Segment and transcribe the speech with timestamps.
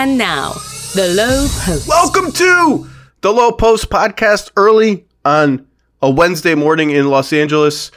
[0.00, 0.52] And now,
[0.94, 1.88] the Low Post.
[1.88, 2.88] Welcome to
[3.20, 5.66] the Low Post podcast early on
[6.00, 7.90] a Wednesday morning in Los Angeles,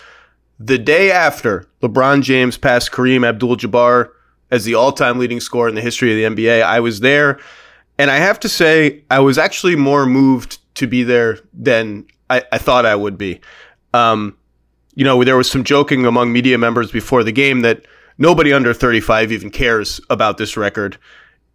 [0.60, 4.10] the day after LeBron James passed Kareem Abdul Jabbar
[4.50, 6.64] as the all time leading scorer in the history of the NBA.
[6.64, 7.40] I was there,
[8.00, 12.44] and I have to say, I was actually more moved to be there than I,
[12.52, 13.42] I thought I would be.
[13.94, 14.36] Um,
[14.96, 17.86] you know, there was some joking among media members before the game that
[18.18, 20.98] nobody under 35 even cares about this record.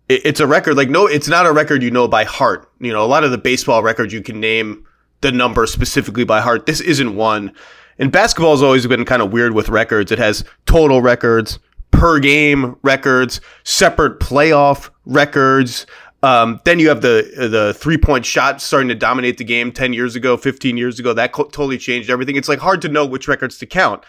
[0.09, 2.71] It, it's a record like no, it's not a record you know by heart.
[2.81, 4.87] You know, a lot of the baseball records you can name
[5.21, 6.67] the number specifically by heart.
[6.67, 7.53] This isn't one.
[7.99, 10.13] And basketball has always been kind of weird with records.
[10.13, 11.59] It has total records,
[11.91, 15.87] per game records, separate playoff records.
[16.23, 19.93] Um, then you have the the three point shot starting to dominate the game ten
[19.93, 21.13] years ago, fifteen years ago.
[21.13, 22.37] That co- totally changed everything.
[22.37, 24.05] It's like hard to know which records to count.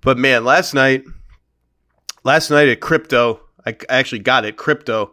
[0.00, 1.04] But man, last night,
[2.24, 4.56] last night at crypto, I actually got it.
[4.56, 5.12] Crypto.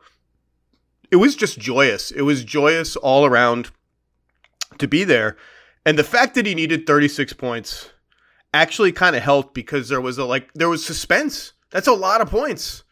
[1.12, 2.12] It was just joyous.
[2.12, 3.72] It was joyous all around
[4.78, 5.38] to be there.
[5.86, 7.92] And the fact that he needed 36 points
[8.54, 11.54] actually kind of helped because there was a like there was suspense.
[11.72, 12.84] That's a lot of points.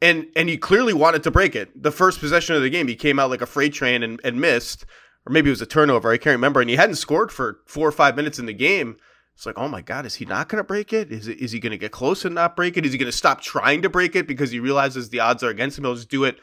[0.00, 1.82] And and he clearly wanted to break it.
[1.82, 4.40] The first possession of the game, he came out like a freight train and, and
[4.40, 4.84] missed.
[5.26, 6.10] Or maybe it was a turnover.
[6.10, 6.60] I can't remember.
[6.60, 8.96] And he hadn't scored for four or five minutes in the game.
[9.34, 11.12] It's like, oh my God, is he not going to break it?
[11.12, 12.84] Is, it, is he going to get close and not break it?
[12.84, 15.48] Is he going to stop trying to break it because he realizes the odds are
[15.48, 15.84] against him?
[15.84, 16.38] He'll just do it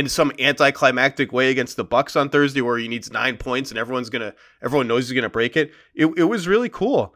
[0.00, 3.78] in some anticlimactic way against the Bucks on Thursday, where he needs nine points and
[3.78, 5.72] everyone's gonna, everyone knows he's gonna break it.
[5.94, 7.14] It, it was really cool.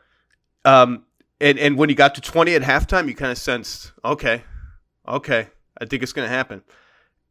[0.64, 1.06] Um,
[1.40, 4.44] and and when he got to twenty at halftime, you kind of sensed, okay,
[5.06, 5.48] okay,
[5.80, 6.62] I think it's gonna happen.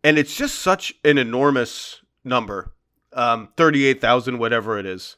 [0.03, 2.73] And it's just such an enormous number,
[3.13, 5.17] um, thirty-eight thousand, whatever it is.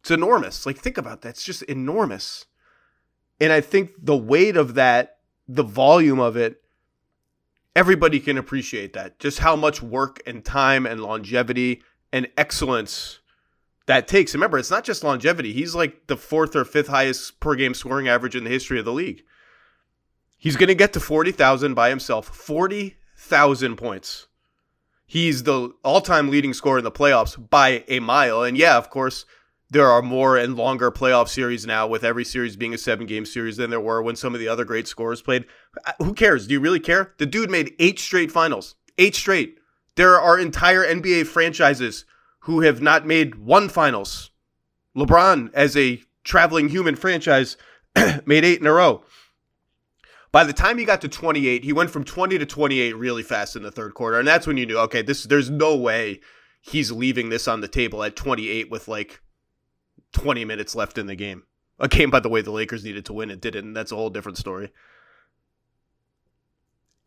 [0.00, 0.66] It's enormous.
[0.66, 1.30] Like think about that.
[1.30, 2.46] It's just enormous.
[3.40, 6.62] And I think the weight of that, the volume of it
[7.74, 9.18] everybody can appreciate that.
[9.18, 13.20] Just how much work and time and longevity and excellence
[13.86, 14.34] that takes.
[14.34, 15.52] Remember, it's not just longevity.
[15.52, 18.84] He's like the fourth or fifth highest per game scoring average in the history of
[18.84, 19.22] the league.
[20.36, 22.28] He's going to get to 40,000 by himself.
[22.28, 24.28] 40,000 points.
[25.06, 28.42] He's the all time leading scorer in the playoffs by a mile.
[28.42, 29.24] And yeah, of course,
[29.70, 33.26] there are more and longer playoff series now with every series being a seven game
[33.26, 35.44] series than there were when some of the other great scorers played.
[35.84, 36.46] Uh, who cares?
[36.46, 37.14] Do you really care?
[37.18, 38.76] The dude made eight straight finals.
[38.96, 39.58] Eight straight.
[39.96, 42.04] There are entire NBA franchises
[42.40, 44.30] who have not made one finals.
[44.96, 47.56] LeBron, as a traveling human franchise,
[48.24, 49.04] made eight in a row.
[50.32, 53.56] By the time he got to 28, he went from 20 to 28 really fast
[53.56, 54.18] in the third quarter.
[54.18, 56.20] And that's when you knew, okay, this there's no way
[56.60, 59.20] he's leaving this on the table at 28 with like
[60.12, 61.44] 20 minutes left in the game.
[61.78, 63.30] A game, by the way, the Lakers needed to win.
[63.30, 64.70] It didn't, and that's a whole different story.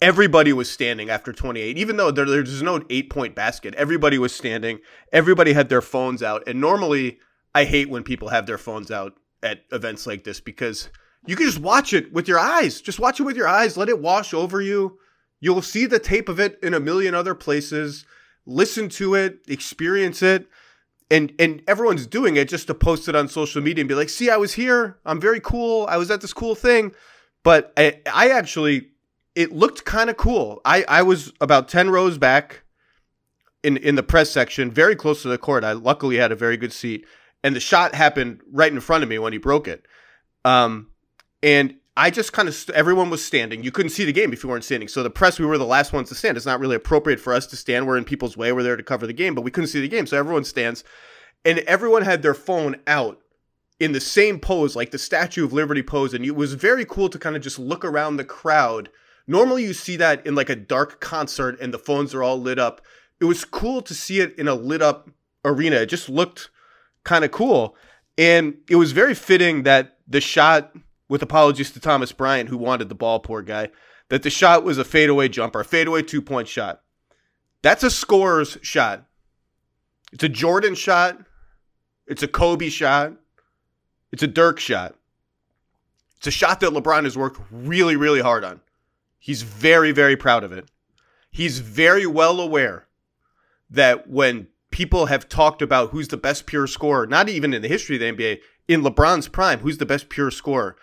[0.02, 3.76] Everybody was standing after 28, even though there, there's no eight point basket.
[3.76, 4.80] Everybody was standing.
[5.12, 6.44] Everybody had their phones out.
[6.48, 7.20] And normally,
[7.54, 9.14] I hate when people have their phones out
[9.44, 10.90] at events like this because
[11.28, 12.82] you can just watch it with your eyes.
[12.82, 13.78] Just watch it with your eyes.
[13.78, 14.98] Let it wash over you.
[15.40, 18.06] You'll see the tape of it in a million other places.
[18.46, 20.48] Listen to it, experience it
[21.12, 24.10] and and everyone's doing it just to post it on social media and be like,
[24.10, 24.98] "See, I was here.
[25.06, 25.86] I'm very cool.
[25.88, 26.94] I was at this cool thing."
[27.44, 28.90] But I, I actually,
[29.36, 30.62] it looked kind of cool.
[30.64, 32.64] I I was about ten rows back
[33.62, 35.64] in in the press section, very close to the court.
[35.64, 37.06] I luckily had a very good seat,
[37.44, 39.86] and the shot happened right in front of me when he broke it.
[40.46, 40.88] Um,
[41.44, 43.64] and I just kind of st- everyone was standing.
[43.64, 44.88] You couldn't see the game if you weren't standing.
[44.88, 46.38] So the press, we were the last ones to stand.
[46.38, 47.86] It's not really appropriate for us to stand.
[47.86, 48.52] We're in people's way.
[48.52, 50.08] We're there to cover the game, but we couldn't see the game.
[50.08, 50.84] So everyone stands,
[51.44, 53.20] and everyone had their phone out
[53.80, 56.14] in the same pose, like the Statue of Liberty pose.
[56.14, 58.90] And it was very cool to kind of just look around the crowd.
[59.28, 62.60] Normally, you see that in like a dark concert, and the phones are all lit
[62.60, 62.82] up.
[63.20, 65.10] It was cool to see it in a lit up
[65.44, 65.78] arena.
[65.78, 66.50] It just looked
[67.04, 67.76] kind of cool,
[68.18, 70.74] and it was very fitting that the shot
[71.12, 73.68] with apologies to Thomas Bryant, who wanted the ball, poor guy,
[74.08, 76.84] that the shot was a fadeaway jumper, a fadeaway two point shot.
[77.62, 79.10] That's a scorer's shot.
[80.14, 81.20] It's a Jordan shot.
[82.08, 83.12] It's a Kobe shot.
[84.14, 84.96] It's a Dirk shot.
[86.16, 88.62] It's a shot that LeBron has worked really, really hard on.
[89.20, 90.72] He's very, very proud of it.
[91.30, 92.88] He's very well aware
[93.70, 97.68] that when people have talked about who's the best pure scorer, not even in the
[97.68, 100.78] history of the NBA, in LeBron's prime, who's the best pure scorer,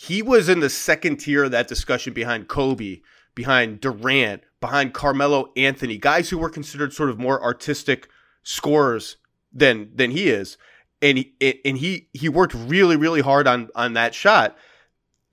[0.00, 3.00] he was in the second tier of that discussion behind Kobe,
[3.34, 8.08] behind Durant, behind Carmelo Anthony, guys who were considered sort of more artistic
[8.44, 9.16] scorers
[9.52, 10.56] than than he is.
[11.02, 11.34] And he
[11.64, 14.56] and he he worked really really hard on on that shot.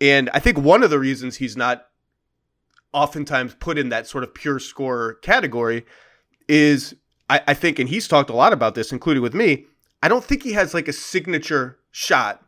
[0.02, 1.86] And I think one of the reasons he's not
[2.92, 5.86] oftentimes put in that sort of pure scorer category
[6.50, 6.96] is
[7.30, 9.68] I, I think, and he's talked a lot about this, including with me.
[10.02, 12.44] I don't think he has like a signature shot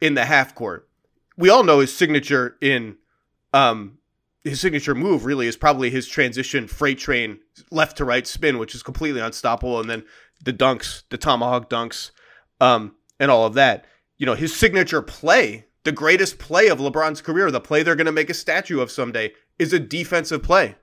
[0.00, 0.88] in the half court.
[1.36, 2.96] We all know his signature in
[3.52, 3.98] um
[4.44, 7.38] his signature move really is probably his transition freight train
[7.70, 10.04] left to right spin, which is completely unstoppable, and then
[10.42, 12.10] the dunks, the tomahawk dunks,
[12.60, 13.86] um, and all of that.
[14.18, 18.06] You know, his signature play, the greatest play of LeBron's career, the play they're going
[18.06, 20.76] to make a statue of someday, is a defensive play.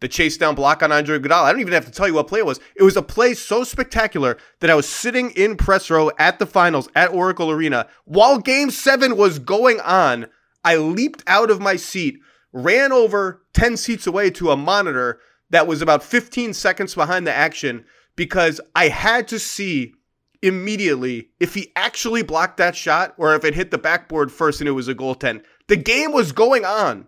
[0.00, 1.44] The chase down block on Andre Iguodala.
[1.44, 2.58] I don't even have to tell you what play it was.
[2.74, 6.46] It was a play so spectacular that I was sitting in press row at the
[6.46, 10.26] finals at Oracle Arena while Game Seven was going on.
[10.64, 12.18] I leaped out of my seat,
[12.52, 15.20] ran over 10 seats away to a monitor
[15.50, 17.84] that was about 15 seconds behind the action
[18.16, 19.94] because I had to see
[20.42, 24.68] immediately if he actually blocked that shot or if it hit the backboard first and
[24.68, 25.42] it was a goaltend.
[25.68, 27.06] The game was going on.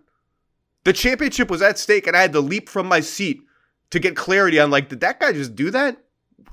[0.83, 3.41] The championship was at stake and I had to leap from my seat
[3.91, 5.97] to get clarity on like, did that guy just do that?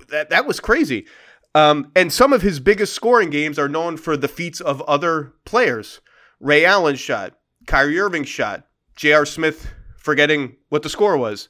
[0.08, 1.06] That that was crazy.
[1.54, 5.32] Um, and some of his biggest scoring games are known for the feats of other
[5.44, 6.00] players.
[6.38, 8.66] Ray Allen shot, Kyrie Irving shot,
[8.96, 9.26] J.R.
[9.26, 11.48] Smith forgetting what the score was.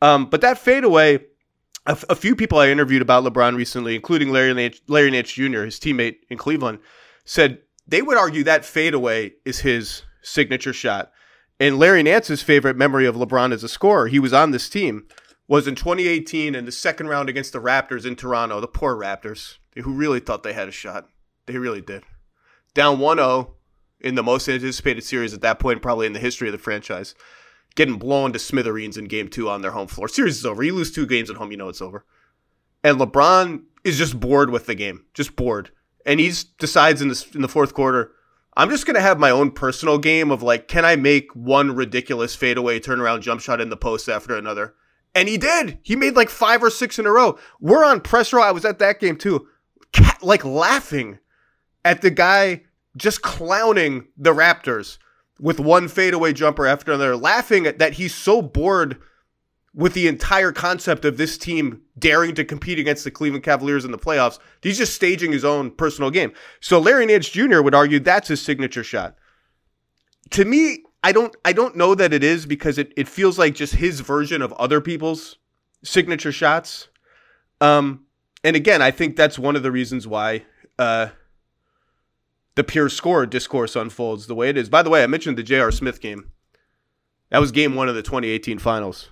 [0.00, 1.16] Um, but that fadeaway,
[1.86, 5.32] a, f- a few people I interviewed about LeBron recently, including Larry Nance, Larry Nance
[5.32, 6.78] Jr., his teammate in Cleveland,
[7.24, 11.10] said they would argue that fadeaway is his signature shot.
[11.60, 15.08] And Larry Nance's favorite memory of LeBron as a scorer, he was on this team,
[15.48, 18.60] was in 2018 in the second round against the Raptors in Toronto.
[18.60, 21.08] The poor Raptors, who really thought they had a shot.
[21.46, 22.04] They really did.
[22.74, 23.54] Down 1 0
[24.00, 27.14] in the most anticipated series at that point, probably in the history of the franchise.
[27.74, 30.08] Getting blown to smithereens in game two on their home floor.
[30.08, 30.62] Series is over.
[30.62, 32.04] You lose two games at home, you know it's over.
[32.84, 35.70] And LeBron is just bored with the game, just bored.
[36.06, 38.12] And he decides in, in the fourth quarter,
[38.58, 42.34] I'm just to have my own personal game of like, can I make one ridiculous
[42.34, 44.74] fadeaway turnaround jump shot in the post after another?
[45.14, 45.78] And he did.
[45.82, 47.38] He made like five or six in a row.
[47.60, 48.42] We're on press row.
[48.42, 49.46] I was at that game too.
[49.92, 51.20] Cat, like laughing
[51.84, 52.62] at the guy
[52.96, 54.98] just clowning the Raptors
[55.38, 59.00] with one fadeaway jumper after another, laughing at that he's so bored
[59.74, 63.90] with the entire concept of this team daring to compete against the Cleveland Cavaliers in
[63.90, 64.38] the playoffs.
[64.62, 66.32] He's just staging his own personal game.
[66.60, 67.60] So Larry Nance Jr.
[67.60, 69.16] would argue that's his signature shot.
[70.30, 73.54] To me, I don't I don't know that it is because it, it feels like
[73.54, 75.36] just his version of other people's
[75.84, 76.88] signature shots.
[77.60, 78.04] Um
[78.42, 80.44] and again, I think that's one of the reasons why
[80.78, 81.08] uh
[82.56, 84.68] the pure score discourse unfolds the way it is.
[84.68, 85.70] By the way, I mentioned the J.R.
[85.70, 86.30] Smith game.
[87.30, 89.10] That was game one of the 2018 finals.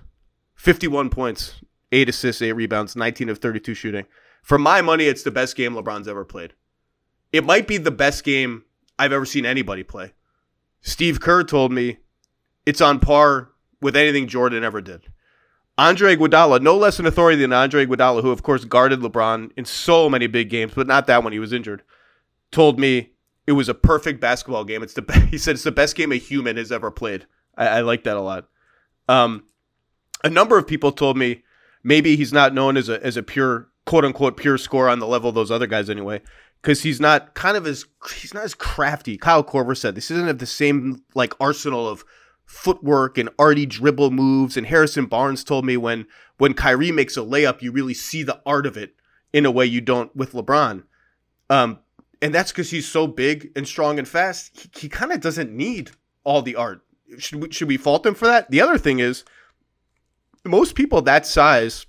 [0.57, 1.61] 51 points,
[1.91, 4.05] 8 assists, 8 rebounds, 19 of 32 shooting.
[4.43, 6.53] For my money, it's the best game LeBron's ever played.
[7.31, 8.63] It might be the best game
[8.99, 10.13] I've ever seen anybody play.
[10.81, 11.97] Steve Kerr told me
[12.65, 13.49] it's on par
[13.81, 15.03] with anything Jordan ever did.
[15.77, 19.65] Andre Iguodala, no less an authority than Andre Iguodala, who of course guarded LeBron in
[19.65, 21.33] so many big games, but not that one.
[21.33, 21.83] He was injured.
[22.51, 23.11] Told me
[23.45, 24.81] it was a perfect basketball game.
[24.81, 27.27] It's the he said it's the best game a human has ever played.
[27.55, 28.47] I, I like that a lot.
[29.07, 29.43] Um,
[30.27, 31.43] a number of people told me
[31.83, 35.07] maybe he's not known as a as a pure quote unquote pure scorer on the
[35.07, 36.21] level of those other guys anyway,
[36.61, 39.17] because he's not kind of as he's not as crafty.
[39.17, 42.03] Kyle Korver said this doesn't have the same like arsenal of
[42.45, 44.57] footwork and arty dribble moves.
[44.57, 46.05] And Harrison Barnes told me when
[46.37, 48.95] when Kyrie makes a layup, you really see the art of it
[49.31, 50.83] in a way you don't with LeBron.
[51.49, 51.79] Um,
[52.21, 54.59] and that's because he's so big and strong and fast.
[54.59, 55.91] He, he kind of doesn't need
[56.23, 56.81] all the art.
[57.17, 58.51] Should we, should we fault him for that?
[58.51, 59.23] The other thing is
[60.47, 61.85] most people that size,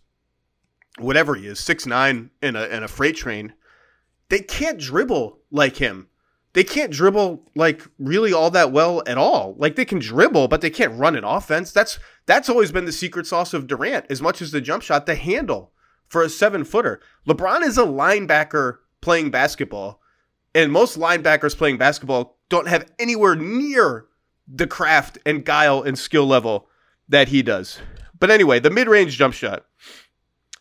[0.99, 3.55] whatever he is, six nine in a in a freight train,
[4.29, 6.09] they can't dribble like him.
[6.55, 9.55] They can't dribble like really all that well at all.
[9.59, 11.73] Like they can dribble, but they can't run an offense.
[11.73, 15.07] That's that's always been the secret sauce of Durant, as much as the jump shot,
[15.07, 15.73] the handle
[16.09, 17.01] for a seven footer.
[17.27, 20.01] LeBron is a linebacker playing basketball,
[20.55, 24.07] and most linebackers playing basketball don't have anywhere near
[24.47, 26.69] the craft and guile and skill level
[27.09, 27.79] that he does.
[28.21, 29.67] But anyway, the mid range jump shot.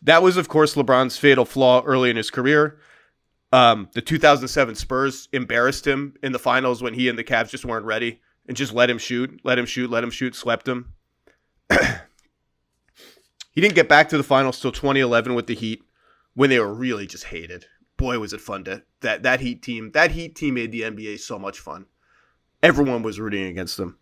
[0.02, 2.78] That was, of course, LeBron's fatal flaw early in his career.
[3.52, 7.64] Um, the 2007 Spurs embarrassed him in the finals when he and the Cavs just
[7.64, 10.92] weren't ready and just let him shoot, let him shoot, let him shoot, swept him.
[11.70, 15.82] he didn't get back to the finals till 2011 with the Heat
[16.34, 17.66] when they were really just hated.
[17.96, 19.90] Boy, was it fun to that that Heat team.
[19.92, 21.86] That Heat team made the NBA so much fun.
[22.62, 23.98] Everyone was rooting against them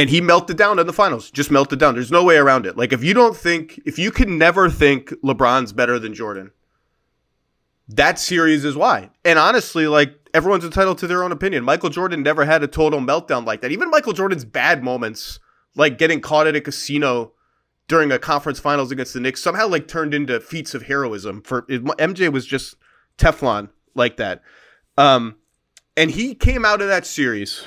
[0.00, 1.30] and he melted down in the finals.
[1.30, 1.92] Just melted down.
[1.92, 2.74] There's no way around it.
[2.74, 6.52] Like if you don't think, if you can never think LeBron's better than Jordan,
[7.86, 9.10] that series is why.
[9.26, 11.64] And honestly, like everyone's entitled to their own opinion.
[11.64, 13.72] Michael Jordan never had a total meltdown like that.
[13.72, 15.38] Even Michael Jordan's bad moments
[15.76, 17.32] like getting caught at a casino
[17.86, 21.62] during a conference finals against the Knicks somehow like turned into feats of heroism for
[21.62, 22.74] MJ was just
[23.18, 24.40] Teflon like that.
[24.96, 25.36] Um,
[25.94, 27.66] and he came out of that series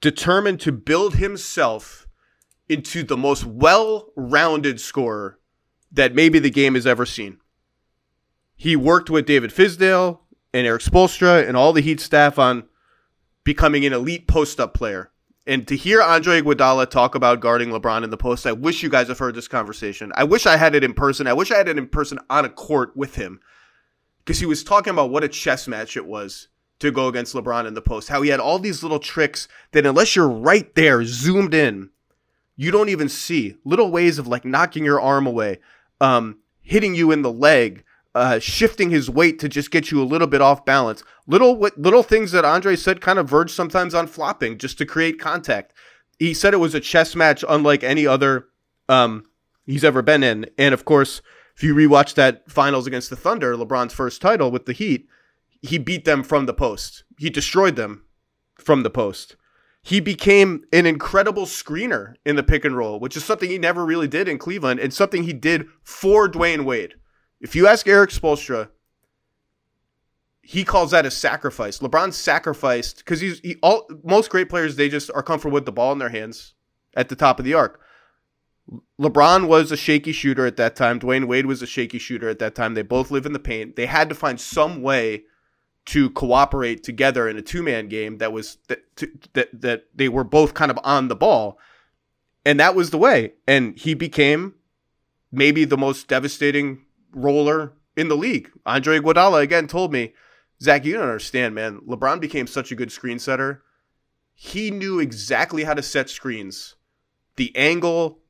[0.00, 2.06] determined to build himself
[2.68, 5.38] into the most well-rounded scorer
[5.92, 7.38] that maybe the game has ever seen.
[8.56, 10.20] He worked with David Fizdale
[10.54, 12.64] and Erik Spoelstra and all the Heat staff on
[13.44, 15.10] becoming an elite post-up player.
[15.46, 18.88] And to hear Andre Iguodala talk about guarding LeBron in the post, I wish you
[18.88, 20.12] guys have heard this conversation.
[20.14, 21.26] I wish I had it in person.
[21.26, 23.40] I wish I had it in person on a court with him
[24.18, 26.48] because he was talking about what a chess match it was
[26.80, 28.08] to go against LeBron in the post.
[28.08, 31.90] How he had all these little tricks that, unless you're right there, zoomed in,
[32.56, 33.56] you don't even see.
[33.64, 35.60] Little ways of like knocking your arm away,
[36.00, 37.84] um, hitting you in the leg,
[38.14, 41.02] uh, shifting his weight to just get you a little bit off balance.
[41.26, 45.20] Little little things that Andre said kind of verge sometimes on flopping just to create
[45.20, 45.72] contact.
[46.18, 48.48] He said it was a chess match unlike any other
[48.88, 49.24] um,
[49.64, 50.50] he's ever been in.
[50.58, 51.22] And of course,
[51.56, 55.08] if you rewatch that finals against the Thunder, LeBron's first title with the Heat,
[55.62, 57.04] he beat them from the post.
[57.18, 58.04] He destroyed them
[58.56, 59.36] from the post.
[59.82, 63.84] He became an incredible screener in the pick and roll, which is something he never
[63.84, 66.94] really did in Cleveland and something he did for Dwyane Wade.
[67.40, 68.68] If you ask Erik Spoelstra,
[70.42, 71.78] he calls that a sacrifice.
[71.78, 75.72] LeBron sacrificed because he's he, all most great players they just are comfortable with the
[75.72, 76.54] ball in their hands
[76.94, 77.80] at the top of the arc.
[79.00, 81.00] LeBron was a shaky shooter at that time.
[81.00, 82.74] Dwyane Wade was a shaky shooter at that time.
[82.74, 83.76] They both live in the paint.
[83.76, 85.24] They had to find some way
[85.90, 88.84] to cooperate together in a two man game that was that,
[89.32, 91.58] that that they were both kind of on the ball,
[92.44, 93.32] and that was the way.
[93.48, 94.54] And he became
[95.32, 98.52] maybe the most devastating roller in the league.
[98.64, 100.14] Andre Iguodala again told me,
[100.62, 101.80] Zach, you don't understand, man.
[101.80, 103.64] LeBron became such a good screen setter.
[104.32, 106.76] He knew exactly how to set screens,
[107.34, 108.20] the angle,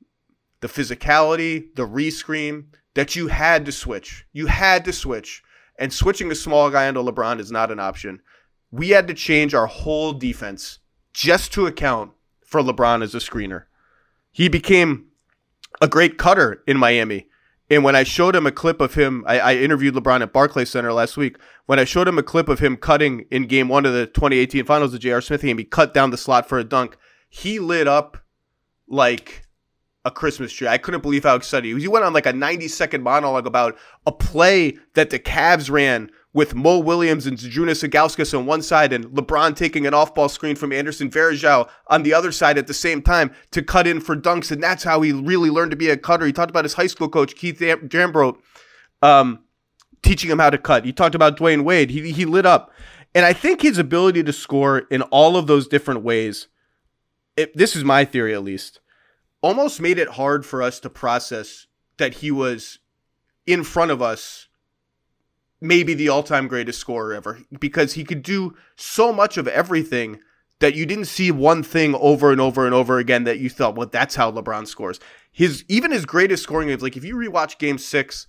[0.60, 2.64] the physicality, the rescreen
[2.94, 4.26] that you had to switch.
[4.32, 5.42] You had to switch.
[5.80, 8.20] And switching a small guy into LeBron is not an option.
[8.70, 10.78] We had to change our whole defense
[11.12, 12.12] just to account
[12.44, 13.64] for LeBron as a screener.
[14.30, 15.06] He became
[15.80, 17.28] a great cutter in Miami.
[17.70, 20.70] And when I showed him a clip of him, I, I, interviewed LeBron at Barclays
[20.70, 21.36] Center last week.
[21.66, 24.64] When I showed him a clip of him cutting in game one of the 2018
[24.64, 25.20] finals of J.R.
[25.20, 26.96] Smith game, he cut down the slot for a dunk.
[27.28, 28.18] He lit up
[28.88, 29.46] like
[30.04, 30.66] a Christmas tree.
[30.66, 31.82] I couldn't believe how excited he was.
[31.82, 33.76] He went on like a 90 second monologue about
[34.06, 38.92] a play that the Cavs ran with Mo Williams and Zydrunas Ilgauskas on one side
[38.92, 42.66] and LeBron taking an off ball screen from Anderson Varejao on the other side at
[42.66, 44.50] the same time to cut in for dunks.
[44.50, 46.24] And that's how he really learned to be a cutter.
[46.24, 48.36] He talked about his high school coach, Keith Dambrot,
[49.02, 49.40] um,
[50.02, 50.84] teaching him how to cut.
[50.84, 51.90] He talked about Dwyane Wade.
[51.90, 52.72] He, he lit up.
[53.14, 56.46] And I think his ability to score in all of those different ways,
[57.36, 58.80] it, this is my theory at least,
[59.42, 61.66] almost made it hard for us to process
[61.96, 62.78] that he was
[63.46, 64.48] in front of us
[65.60, 70.18] maybe the all-time greatest scorer ever because he could do so much of everything
[70.60, 73.74] that you didn't see one thing over and over and over again that you thought,
[73.74, 75.00] well, that's how LeBron scores.
[75.32, 78.26] His even his greatest scoring games, like if you rewatch Game Six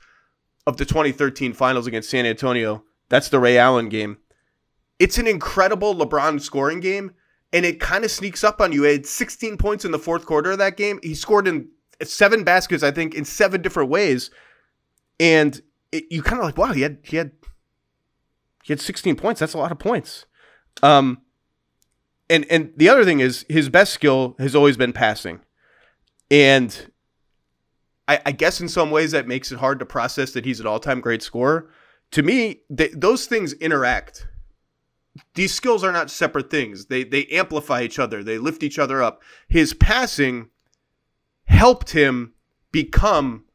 [0.65, 4.17] of the 2013 Finals against San Antonio, that's the Ray Allen game.
[4.97, 7.11] It's an incredible LeBron scoring game,
[7.53, 8.83] and it kind of sneaks up on you.
[8.83, 10.99] He had 16 points in the fourth quarter of that game.
[11.03, 11.67] He scored in
[12.03, 14.31] seven baskets, I think, in seven different ways,
[15.19, 17.31] and it, you kind of like, wow, he had he had
[18.63, 19.39] he had 16 points.
[19.39, 20.25] That's a lot of points.
[20.81, 21.21] Um,
[22.29, 25.41] and and the other thing is his best skill has always been passing,
[26.29, 26.91] and
[28.07, 30.67] I, I guess in some ways that makes it hard to process that he's an
[30.67, 31.69] all-time great scorer.
[32.11, 34.27] To me, th- those things interact
[35.35, 36.85] these skills are not separate things.
[36.85, 38.23] They they amplify each other.
[38.23, 39.21] They lift each other up.
[39.47, 40.49] His passing
[41.45, 42.33] helped him
[42.71, 43.45] become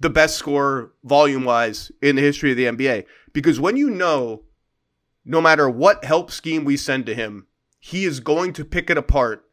[0.00, 3.04] the best scorer volume wise in the history of the NBA.
[3.32, 4.42] Because when you know,
[5.24, 7.46] no matter what help scheme we send to him,
[7.78, 9.44] he is going to pick it apart.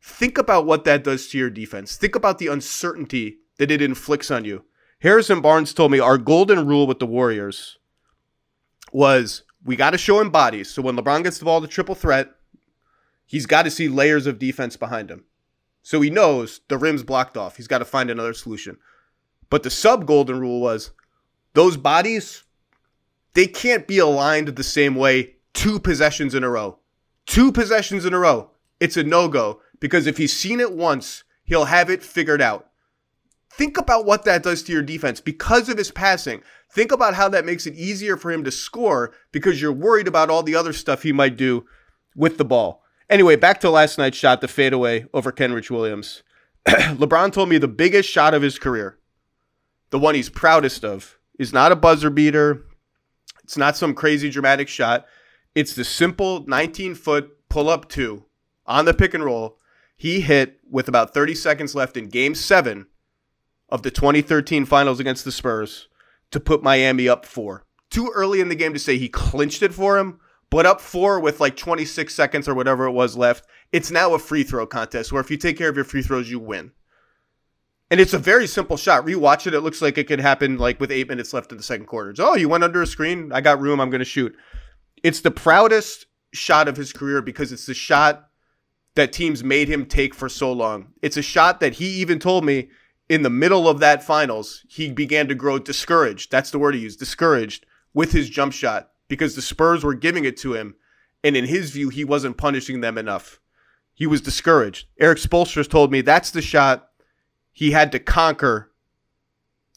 [0.00, 1.96] Think about what that does to your defense.
[1.96, 4.64] Think about the uncertainty that it inflicts on you.
[5.00, 7.78] Harrison Barnes told me our golden rule with the Warriors
[8.92, 10.70] was we got to show him bodies.
[10.70, 12.30] So when LeBron gets the ball, the triple threat,
[13.26, 15.24] he's got to see layers of defense behind him.
[15.82, 17.58] So he knows the rim's blocked off.
[17.58, 18.78] He's got to find another solution.
[19.50, 20.92] But the sub golden rule was
[21.52, 22.44] those bodies,
[23.34, 26.78] they can't be aligned the same way two possessions in a row.
[27.26, 28.50] Two possessions in a row.
[28.80, 32.70] It's a no go because if he's seen it once, he'll have it figured out.
[33.52, 36.42] Think about what that does to your defense because of his passing.
[36.70, 40.30] Think about how that makes it easier for him to score because you're worried about
[40.30, 41.66] all the other stuff he might do
[42.14, 42.82] with the ball.
[43.08, 46.22] Anyway, back to last night's shot, the fadeaway over Kenrich Williams.
[46.66, 48.98] LeBron told me the biggest shot of his career,
[49.90, 52.64] the one he's proudest of, is not a buzzer beater.
[53.44, 55.06] It's not some crazy dramatic shot.
[55.54, 58.26] It's the simple 19 foot pull up two
[58.66, 59.58] on the pick and roll
[59.98, 62.86] he hit with about 30 seconds left in game seven
[63.68, 65.88] of the 2013 finals against the Spurs
[66.30, 67.64] to put Miami up four.
[67.90, 70.20] Too early in the game to say he clinched it for him,
[70.50, 73.46] but up four with like 26 seconds or whatever it was left.
[73.72, 76.30] It's now a free throw contest where if you take care of your free throws,
[76.30, 76.72] you win.
[77.90, 79.06] And it's a very simple shot.
[79.06, 79.54] Rewatch it.
[79.54, 82.10] It looks like it could happen like with eight minutes left in the second quarter.
[82.10, 83.32] It's, oh, you went under a screen.
[83.32, 83.80] I got room.
[83.80, 84.34] I'm going to shoot.
[85.02, 88.28] It's the proudest shot of his career because it's the shot
[88.94, 90.88] that teams made him take for so long.
[91.00, 92.68] It's a shot that he even told me
[93.08, 96.30] in the middle of that finals, he began to grow discouraged.
[96.30, 100.24] That's the word he used, discouraged with his jump shot because the Spurs were giving
[100.24, 100.76] it to him.
[101.24, 103.40] And in his view, he wasn't punishing them enough.
[103.94, 104.86] He was discouraged.
[105.00, 106.90] Erik Spoelstra told me that's the shot
[107.50, 108.70] he had to conquer.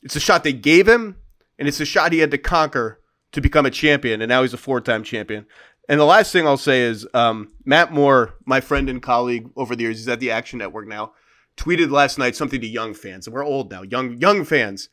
[0.03, 1.15] It's a shot they gave him,
[1.57, 2.99] and it's a shot he had to conquer
[3.31, 4.21] to become a champion.
[4.21, 5.47] And now he's a four time champion.
[5.89, 9.75] And the last thing I'll say is um, Matt Moore, my friend and colleague over
[9.75, 11.13] the years, he's at the Action Network now,
[11.57, 14.89] tweeted last night something to young fans, and we're old now, young young fans.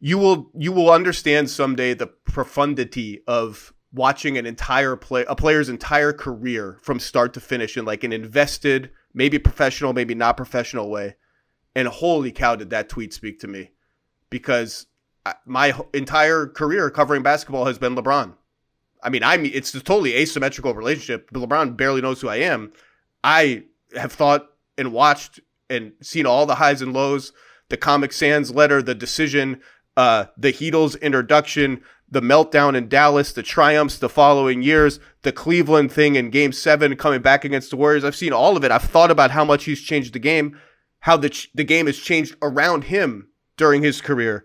[0.00, 5.68] You will you will understand someday the profundity of watching an entire play a player's
[5.68, 10.90] entire career from start to finish in like an invested maybe professional maybe not professional
[10.90, 11.16] way.
[11.74, 13.70] And holy cow did that tweet speak to me.
[14.30, 14.86] Because
[15.24, 18.34] uh, my entire career covering basketball has been LeBron.
[19.02, 21.30] I mean I'm it's a totally asymmetrical relationship.
[21.30, 22.72] LeBron barely knows who I am.
[23.22, 23.64] I
[23.94, 27.32] have thought and watched and seen all the highs and lows
[27.68, 29.60] the Comic Sans letter the decision
[29.96, 35.92] uh, the Heatles introduction, the meltdown in Dallas, the triumphs the following years, the Cleveland
[35.92, 38.04] thing in game seven coming back against the Warriors.
[38.04, 38.70] I've seen all of it.
[38.70, 40.58] I've thought about how much he's changed the game,
[41.00, 44.44] how the, ch- the game has changed around him during his career.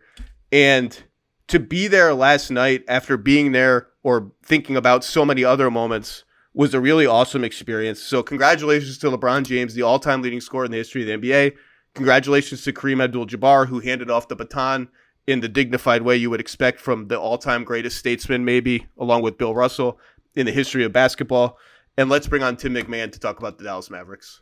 [0.52, 1.02] And
[1.48, 6.24] to be there last night after being there or thinking about so many other moments
[6.58, 8.02] was a really awesome experience.
[8.02, 11.30] So, congratulations to LeBron James, the all time leading scorer in the history of the
[11.30, 11.56] NBA.
[11.94, 14.90] Congratulations to Kareem Abdul Jabbar, who handed off the baton
[15.28, 19.38] in the dignified way you would expect from the all-time greatest statesman, maybe along with
[19.38, 20.00] Bill Russell
[20.36, 21.58] in the history of basketball.
[21.98, 24.42] And let's bring on Tim MacMahon to talk about the Dallas Mavericks.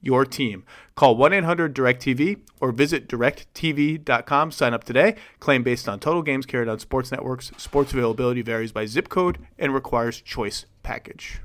[0.00, 0.64] your team.
[0.94, 4.50] Call 1 800 DirecTV or visit directv.com.
[4.50, 5.16] Sign up today.
[5.40, 7.52] Claim based on total games carried on sports networks.
[7.56, 11.40] Sports availability varies by zip code and requires choice package.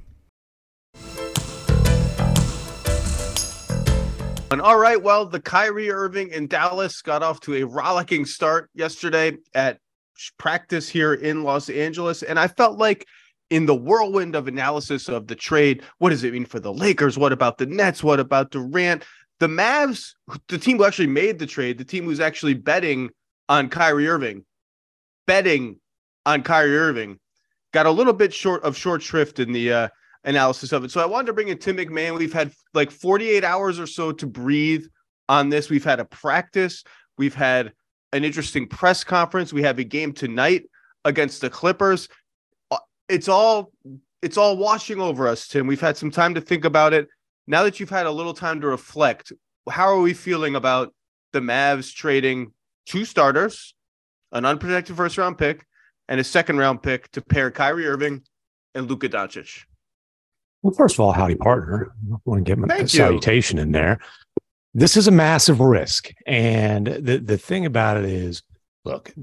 [4.63, 9.33] All right, well, the Kyrie Irving in Dallas got off to a rollicking start yesterday
[9.53, 9.79] at
[10.37, 12.23] practice here in Los Angeles.
[12.23, 13.05] And I felt like
[13.53, 17.19] in the whirlwind of analysis of the trade, what does it mean for the Lakers?
[17.19, 18.03] What about the Nets?
[18.03, 19.05] What about Durant?
[19.39, 20.15] The Mavs,
[20.47, 23.11] the team who actually made the trade, the team who's actually betting
[23.47, 24.43] on Kyrie Irving,
[25.27, 25.79] betting
[26.25, 27.19] on Kyrie Irving,
[27.73, 29.87] got a little bit short of short shrift in the uh,
[30.23, 30.89] analysis of it.
[30.89, 32.17] So I wanted to bring in Tim MacMahon.
[32.17, 34.87] We've had like 48 hours or so to breathe
[35.29, 35.69] on this.
[35.69, 36.83] We've had a practice.
[37.19, 37.73] We've had
[38.13, 39.53] an interesting press conference.
[39.53, 40.63] We have a game tonight
[41.05, 42.09] against the Clippers.
[43.09, 43.71] It's all
[44.21, 45.67] it's all washing over us, Tim.
[45.67, 47.07] We've had some time to think about it.
[47.45, 49.33] Now that you've had a little time to reflect,
[49.69, 50.93] how are we feeling about
[51.33, 52.53] the Mavs trading
[52.85, 53.73] two starters,
[54.31, 55.65] an unprotected first round pick,
[56.07, 58.23] and a second round pick to pair Kyrie Irving
[58.75, 59.63] and Luka Doncic.
[60.61, 61.93] Well, first of all, howdy, partner.
[62.11, 63.99] I want to get my Thank salutation in there.
[64.73, 66.11] This is a massive risk.
[66.25, 68.41] And the, the thing about it is,
[68.85, 69.13] look,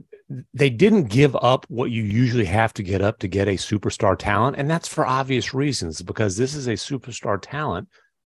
[0.54, 4.16] they didn't give up what you usually have to get up to get a superstar
[4.16, 4.56] talent.
[4.56, 7.88] And that's for obvious reasons, because this is a superstar talent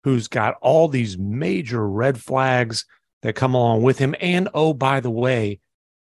[0.03, 2.86] who's got all these major red flags
[3.21, 4.13] that come along with him.
[4.19, 5.60] And oh, by the way,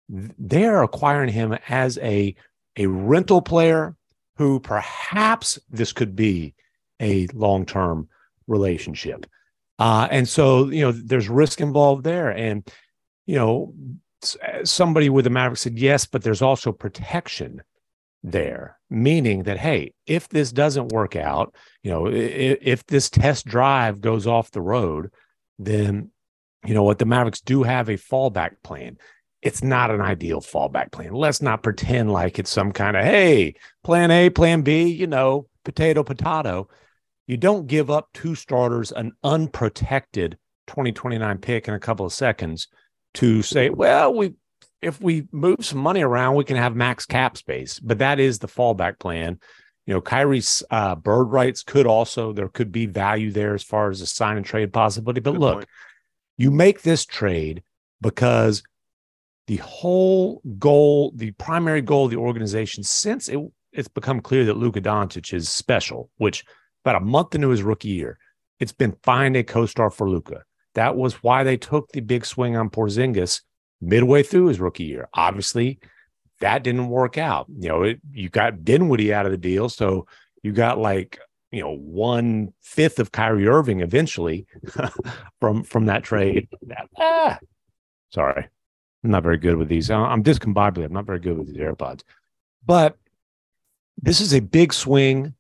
[0.10, 2.36] they're acquiring him as a,
[2.78, 3.96] a rental player
[4.38, 6.56] who perhaps this could be
[7.02, 8.08] a long term
[8.48, 9.26] relationship.
[9.78, 12.30] Uh, and so, you know, there's risk involved there.
[12.30, 12.68] And,
[13.26, 13.74] you know,
[14.64, 17.62] somebody with the Maverick said, yes, but there's also protection
[18.24, 23.46] there, meaning that, hey, if this doesn't work out, you know, if, if this test
[23.46, 25.12] drive goes off the road,
[25.58, 26.12] then,
[26.66, 28.98] you know what, the Mavericks do have a fallback plan.
[29.42, 31.14] It's not an ideal fallback plan.
[31.14, 35.48] Let's not pretend like it's some kind of, hey, plan A, plan B, you know,
[35.64, 36.70] potato, potato.
[37.26, 42.68] You don't give up two starters, an unprotected 2029 pick in a couple of seconds
[43.16, 44.34] to say, well, we
[44.82, 47.80] if we move some money around, we can have max cap space.
[47.80, 49.40] But that is the fallback plan.
[49.86, 53.90] You know, Kyrie's uh, bird rights could also there could be value there as far
[53.90, 55.22] as a sign and trade possibility.
[55.22, 55.68] But Good look, point.
[56.38, 57.64] you make this trade
[58.02, 58.64] because
[59.48, 63.40] the whole goal, the primary goal of the organization, since it,
[63.74, 66.44] it's become clear that Luka Doncic is special, which
[66.86, 68.18] about a month into his rookie year,
[68.60, 70.44] it's been find a co-star for Luka.
[70.76, 73.42] That was why they took the big swing on Porzingis
[73.82, 75.10] midway through his rookie year.
[75.14, 75.80] Obviously,
[76.40, 77.48] that didn't work out.
[77.58, 80.08] You know, it, you got Dinwiddie out of the deal, so
[80.44, 81.20] you got like
[81.52, 84.46] you know one fifth of Kyrie Irving eventually
[85.40, 86.48] from from that trade.
[87.00, 87.40] Ah,
[88.12, 88.48] sorry,
[89.04, 89.90] I'm not very good with these.
[89.90, 90.86] I'm discombobulated.
[90.86, 92.04] I'm not very good with these AirPods,
[92.66, 92.98] but
[94.02, 95.34] this is a big swing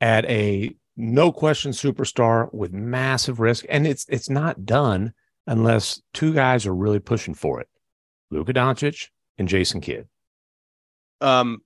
[0.00, 5.12] at a no question superstar with massive risk, and it's it's not done
[5.46, 7.68] unless two guys are really pushing for it:
[8.30, 10.08] Luka Doncic and Jason Kidd.
[11.20, 11.62] Um,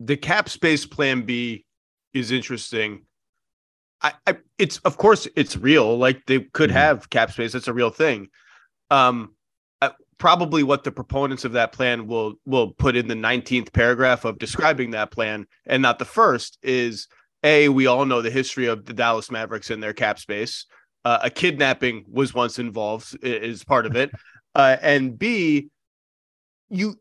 [0.00, 1.64] the cap space plan B
[2.12, 3.02] is interesting.
[4.02, 5.96] I, I it's of course it's real.
[5.96, 6.74] Like they could Mhm.
[6.74, 7.52] have cap space.
[7.52, 8.28] That's a real thing.
[8.90, 9.34] Um,
[9.82, 14.24] uh, probably what the proponents of that plan will will put in the 19th paragraph
[14.24, 17.08] of describing that plan, and not the first, is
[17.42, 20.66] a we all know the history of the Dallas Mavericks and their cap space.
[21.04, 24.10] Uh, a kidnapping was once involved is part of it,
[24.54, 25.68] uh, and B,
[26.68, 26.96] you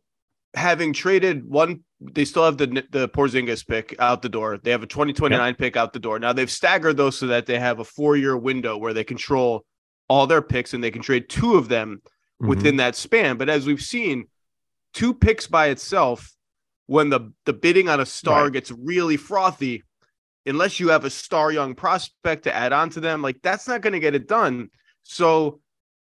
[0.53, 4.57] having traded one they still have the the Porzingis pick out the door.
[4.61, 6.19] They have a 2029 pick out the door.
[6.19, 9.65] Now they've staggered those so that they have a 4-year window where they control
[10.07, 12.01] all their picks and they can trade two of them
[12.41, 12.49] Mm-hmm.
[12.49, 13.37] within that span.
[13.37, 14.25] But as we've seen,
[14.93, 16.33] two picks by itself
[16.85, 18.51] when the the bidding on a star Right.
[18.53, 19.83] gets really frothy,
[20.45, 23.81] unless you have a star young prospect to add on to them, like that's not
[23.81, 24.69] going to get it done.
[25.03, 25.59] So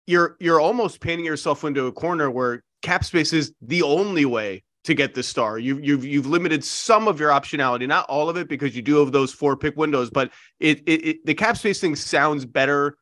[0.07, 4.63] you're you're almost painting yourself into a corner where cap space is the only way
[4.85, 5.59] to get the star.
[5.59, 8.97] You've you've you've limited some of your optionality, not all of it, because you do
[8.97, 10.11] have those four pick windows.
[10.11, 12.97] But it it, it the cap space thing sounds better,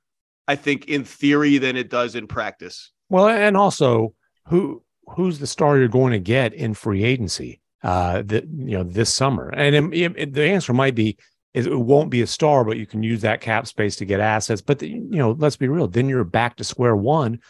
[0.46, 2.92] I think, in theory than it does in practice.
[3.08, 4.14] Well, and also
[4.46, 8.82] who who's the star you're going to get in free agency uh that you know
[8.84, 9.48] this summer.
[9.50, 11.16] And it- it- the answer might be
[11.54, 14.20] is it won't be a star but you can use that cap space to get
[14.20, 14.60] assets.
[14.60, 17.40] But the, you know let's be real then you're back to square one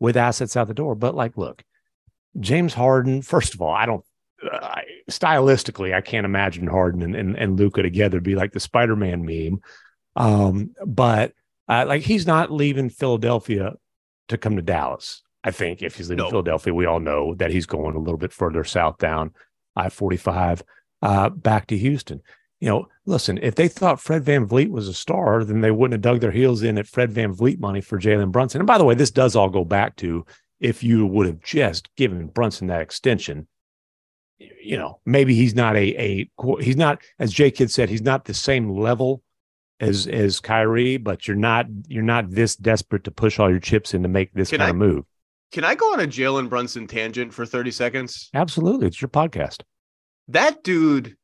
[0.00, 0.94] with assets out the door.
[0.94, 1.62] But like look
[2.38, 4.04] james harden first of all i don't
[4.52, 9.24] I, stylistically i can't imagine harden and, and, and luka together be like the spider-man
[9.24, 9.60] meme.
[10.16, 11.32] Um but
[11.68, 13.72] uh, like he's not leaving philadelphia
[14.28, 15.22] to come to Dallas.
[15.44, 15.80] I think.
[15.82, 16.30] If he's leaving No.
[16.30, 19.32] Philadelphia, we all know that he's going a little bit further south down
[19.76, 20.62] I 45
[21.02, 22.22] uh, back to Houston.
[22.60, 26.00] You know, listen, if they thought Fred VanVleet was a star, then they wouldn't have
[26.00, 28.60] dug their heels in at Fred VanVleet money for Jalen Brunson.
[28.62, 30.24] And by the way, this does all go back to
[30.58, 33.46] if you would have just given Brunson that extension,
[34.38, 38.24] you know, maybe he's not a, a he's not, as J Kidd said, he's not
[38.24, 39.22] the same level
[39.80, 43.92] as as Kyrie, but you're not you're not this desperate to push all your chips
[43.92, 45.04] in to make this Can kind I- of move.
[45.52, 48.28] Can I go on a Jalen Brunson tangent for 30 seconds?
[48.34, 49.62] Absolutely, it's your podcast.
[50.28, 51.16] that dude,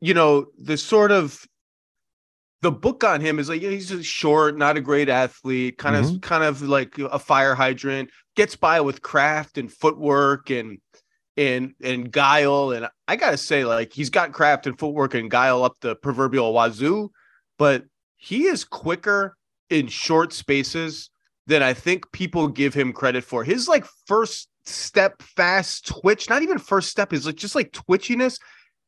[0.00, 1.44] you know, the sort of
[2.62, 5.96] the book on him is like yeah, he's just short, not a great athlete, kind
[5.96, 6.18] of mm-hmm.
[6.18, 10.78] kind of like a fire hydrant, gets by with craft and footwork and
[11.36, 12.70] and and guile.
[12.70, 16.52] And I gotta say, like he's got craft and footwork and guile up the proverbial
[16.52, 17.10] wazoo,
[17.58, 17.84] but
[18.16, 19.36] he is quicker
[19.68, 21.10] in short spaces
[21.46, 23.44] than I think people give him credit for.
[23.44, 28.40] His like first step fast twitch, not even first step, is like just like twitchiness.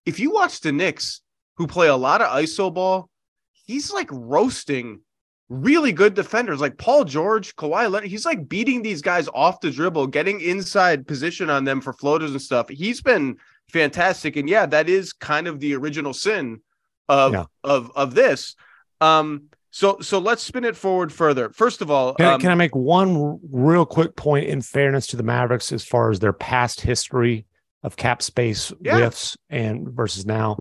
[0.04, 1.20] If you watch the Knicks,
[1.56, 3.08] who play a lot of ISO ball,
[3.52, 5.00] he's like roasting
[5.48, 8.08] really good defenders like Paul George, Kawhi Leonard.
[8.08, 12.32] He's like beating these guys off the dribble, getting inside position on them for floaters
[12.32, 12.68] and stuff.
[12.68, 13.36] He's been
[13.70, 14.36] fantastic.
[14.36, 16.60] And yeah, that is kind of the original sin
[17.08, 17.44] of yeah.
[17.62, 18.56] of of this.
[19.00, 21.50] Um, so so let's spin it forward further.
[21.50, 25.06] First of all, can, um, I, can I make one real quick point in fairness
[25.08, 27.46] to the Mavericks as far as their past history
[27.82, 28.96] of cap space yeah.
[28.96, 30.56] whiffs and versus now?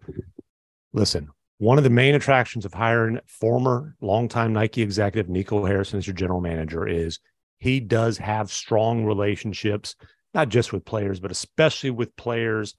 [0.94, 6.08] Listen, one of the main attractions of hiring former longtime Nike executive Nico Harrison as
[6.08, 7.20] your general manager is
[7.60, 9.96] he does have strong relationships,
[10.34, 12.76] not just with players, but especially with players,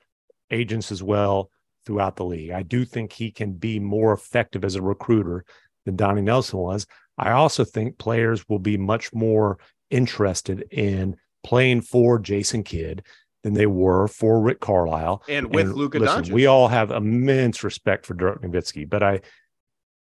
[0.51, 1.51] agents as well
[1.85, 2.51] throughout the league.
[2.51, 5.45] I do think he can be more effective as a recruiter
[5.87, 6.87] than Donnie Nelson was.
[7.17, 9.59] I also think players will be much more
[9.91, 13.03] interested in playing for Jason Kidd
[13.43, 16.33] than they were for Rick Carlisle and with and Luka listen, Doncic.
[16.33, 19.21] We all have immense respect for Dirk Nowitzki, but I,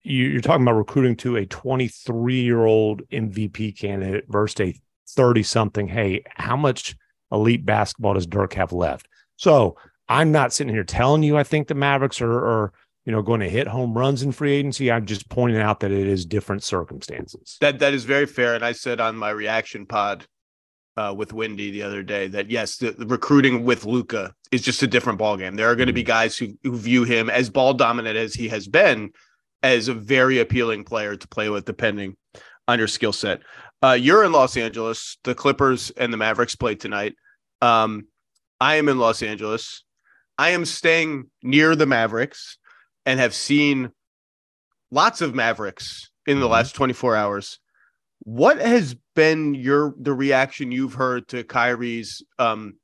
[0.02, 5.42] you, are talking about recruiting to a 23 year old MVP candidate versus a 30
[5.44, 5.88] something.
[5.88, 6.96] Hey, how much
[7.32, 9.08] elite basketball does Dirk have left?
[9.36, 9.76] So
[10.08, 12.72] I'm not sitting here telling you I think the Mavericks are, are
[13.04, 14.90] you know going to hit home runs in free agency.
[14.90, 17.56] I'm just pointing out that it is different circumstances.
[17.60, 18.54] That that is very fair.
[18.54, 20.26] And I said on my reaction pod
[20.98, 24.82] uh, with Wendy the other day that yes, the, the recruiting with Luka is just
[24.82, 25.56] a different ballgame.
[25.56, 26.08] There are going to be mm-hmm.
[26.08, 29.12] guys who, who view him as ball dominant as he has been,
[29.62, 32.16] as a very appealing player to play with, depending
[32.66, 33.40] on your skill set.
[33.80, 35.18] Uh, you're in Los Angeles.
[35.22, 37.14] The Clippers and the Mavericks play tonight.
[37.62, 38.08] Um,
[38.60, 39.84] I am in Los Angeles.
[40.36, 42.57] I am staying near the Mavericks
[43.08, 43.90] and have seen
[44.90, 46.52] lots of Mavericks in the mm-hmm.
[46.52, 47.58] last 24 hours.
[48.18, 52.74] What has been your the reaction you've heard to Kyrie's um,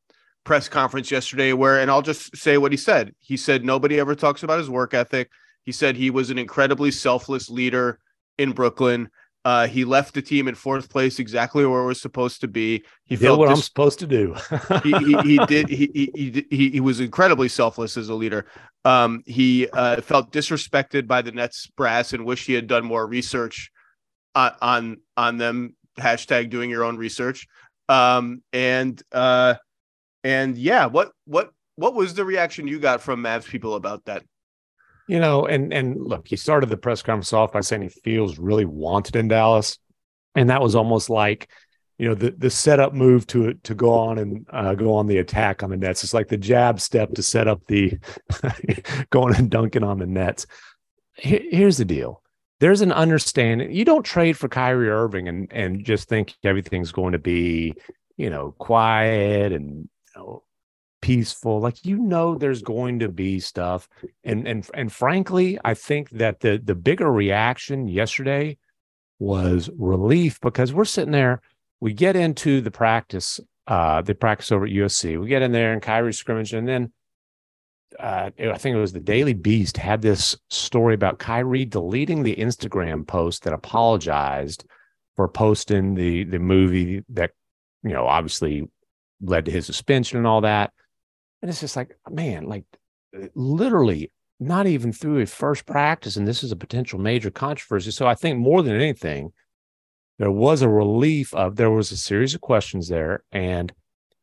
[0.42, 1.52] press conference yesterday?
[1.52, 3.14] Where and I'll just say what he said.
[3.18, 5.30] He said nobody ever talks about his work ethic.
[5.62, 7.98] He said he was an incredibly selfless leader
[8.38, 9.10] in Brooklyn.
[9.44, 12.82] Uh, he left the team in fourth place, exactly where it was supposed to be.
[13.04, 14.34] He did what dis- I'm supposed to do.
[14.82, 15.68] he, he, he, did.
[15.68, 18.46] He, he, he he was incredibly selfless as a leader.
[18.86, 23.06] Um, he uh, felt disrespected by the Nets brass and wished he had done more
[23.06, 23.70] research
[24.34, 25.76] on on, on them.
[25.98, 27.46] Hashtag doing your own research.
[27.88, 29.54] Um, and uh,
[30.22, 34.22] and yeah, what what what was the reaction you got from Mavs people about that?
[35.06, 38.38] You know, and and look, he started the press conference off by saying he feels
[38.38, 39.78] really wanted in Dallas,
[40.34, 41.50] and that was almost like,
[41.98, 45.18] you know, the the setup move to to go on and uh, go on the
[45.18, 46.04] attack on the Nets.
[46.04, 47.98] It's like the jab step to set up the
[49.10, 50.46] going and dunking on the Nets.
[51.16, 52.22] here's the deal:
[52.60, 53.72] there's an understanding.
[53.72, 57.74] You don't trade for Kyrie Irving and and just think everything's going to be,
[58.16, 60.42] you know, quiet and you know,
[61.04, 63.90] peaceful like you know there's going to be stuff
[64.24, 68.56] and and and frankly i think that the the bigger reaction yesterday
[69.18, 71.42] was relief because we're sitting there
[71.78, 75.74] we get into the practice uh the practice over at usc we get in there
[75.74, 76.90] and Kyrie scrimmage and then
[78.00, 82.34] uh, I think it was the Daily Beast had this story about Kyrie deleting the
[82.34, 84.64] Instagram post that apologized
[85.14, 87.30] for posting the the movie that
[87.84, 88.68] you know obviously
[89.20, 90.72] led to his suspension and all that.
[91.44, 92.64] And it's just like, man, like
[93.34, 96.16] literally not even through a first practice.
[96.16, 97.90] And this is a potential major controversy.
[97.90, 99.30] So I think more than anything,
[100.18, 103.24] there was a relief of there was a series of questions there.
[103.30, 103.74] And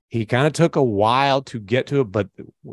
[0.07, 2.27] he kind of took a while to get to it, but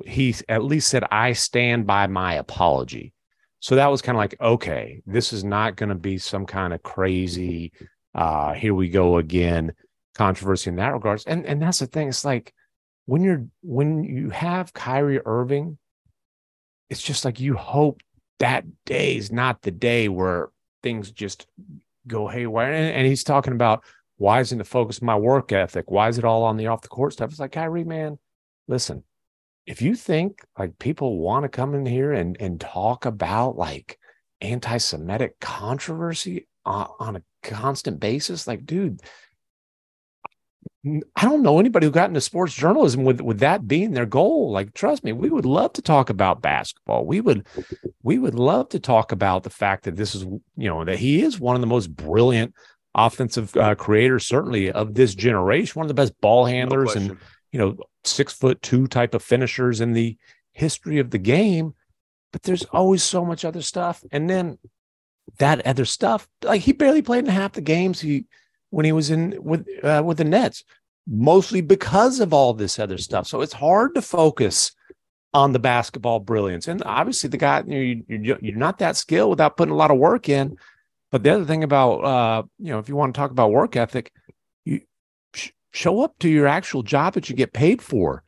[0.07, 3.13] he at least said, I stand by my apology.
[3.61, 6.73] So that was kind of like, okay, this is not going to be some kind
[6.73, 7.73] of crazy,
[8.15, 9.75] uh, here we go again
[10.15, 11.27] controversy in that regards.
[11.27, 12.09] And and that's the thing.
[12.09, 12.55] It's like
[13.09, 15.79] when you're when you have Kyrie Irving,
[16.91, 18.03] it's just like you hope
[18.39, 20.51] that day is not the day where
[20.83, 21.47] things just
[22.07, 22.71] go haywire.
[22.71, 23.83] And, and he's talking about
[24.19, 25.91] why isn't the focus my work ethic?
[25.91, 27.31] Why is it all on the off the court stuff?
[27.31, 28.19] It's like Kyrie, man,
[28.67, 29.03] listen,
[29.65, 33.99] if you think like people want to come in here and and talk about like
[34.43, 39.01] anti-Semitic controversy on, on a constant basis, like, dude,
[40.87, 44.53] I don't know anybody who got into sports journalism with with that being their goal.
[44.53, 47.05] Like, trust me, we would love to talk about basketball.
[47.05, 47.47] We would,
[48.05, 51.23] we would love to talk about the fact that this is, you know, that he
[51.23, 52.55] is one of the most brilliant
[52.95, 57.19] offensive uh, creators, certainly of this generation, one of the best ball handlers no and
[57.51, 60.17] you know six foot two type of finishers in the
[60.53, 61.75] history of the game.
[62.33, 64.59] But there's always so much other stuff, and then
[65.39, 68.01] that other stuff, like he barely played in half the games.
[68.01, 68.27] He
[68.71, 70.65] when he was in with uh, with the Nets,
[71.07, 73.27] mostly because of all this other stuff.
[73.27, 74.73] So it's hard to focus
[75.35, 76.69] on the basketball brilliance.
[76.69, 79.99] And obviously, the guy you you're, you're not that skilled without putting a lot of
[79.99, 80.57] work in.
[81.11, 83.77] But the other thing about uh, you know, if you want to talk about work
[83.77, 84.13] ethic,
[84.65, 84.83] you
[85.35, 88.23] sh- show up to your actual job that you get paid for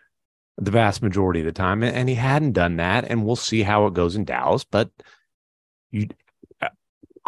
[0.56, 1.82] the vast majority of the time.
[1.82, 4.64] And he hadn't done that, and we'll see how it goes in Dallas.
[4.64, 4.90] But
[5.90, 6.08] you,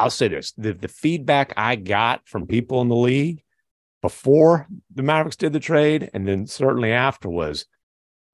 [0.03, 3.43] I'll say this: the the feedback I got from people in the league
[4.03, 7.67] before the Mavericks did the trade, and then certainly after was,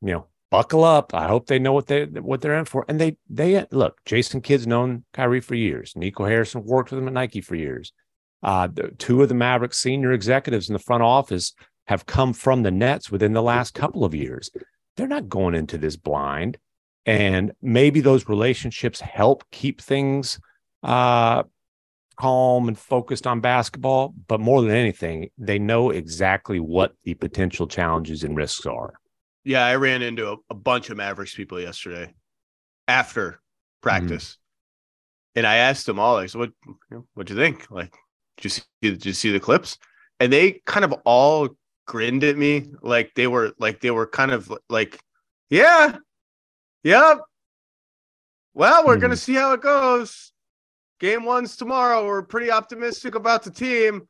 [0.01, 1.13] you know, buckle up.
[1.13, 2.87] I hope they know what they what they're in for.
[2.89, 4.03] And they they look.
[4.07, 5.93] Jason Kidd's known Kyrie for years.
[5.95, 7.93] Nico Harrison worked with him at Nike for years.
[8.43, 11.55] Uh, two of the Mavericks senior executives in the front office
[11.87, 14.51] have come from the Nets within the last couple of years.
[14.97, 16.57] They're not going into this blind,
[17.05, 20.41] and maybe those relationships help keep things
[20.83, 21.43] uh,
[22.19, 24.15] calm and focused on basketball.
[24.27, 28.95] But more than anything, they know exactly what the potential challenges and risks are.
[29.45, 32.13] Yeah, I ran into a, a bunch of Mavericks people yesterday
[32.87, 33.41] after
[33.81, 35.39] practice, mm-hmm.
[35.39, 36.53] and I asked them all, like, so "What?
[37.15, 37.71] What do you think?
[37.71, 37.93] Like,
[38.37, 38.63] did you see?
[38.83, 39.79] Did you see the clips?"
[40.21, 41.49] And they kind of all
[41.87, 45.01] grinned at me, like they were, like they were kind of like,
[45.49, 45.97] "Yeah,
[46.83, 47.21] yep.
[48.53, 49.03] Well, we're mm-hmm.
[49.03, 50.33] gonna see how it goes.
[51.01, 52.07] Game one's tomorrow.
[52.07, 54.09] We're pretty optimistic about the team.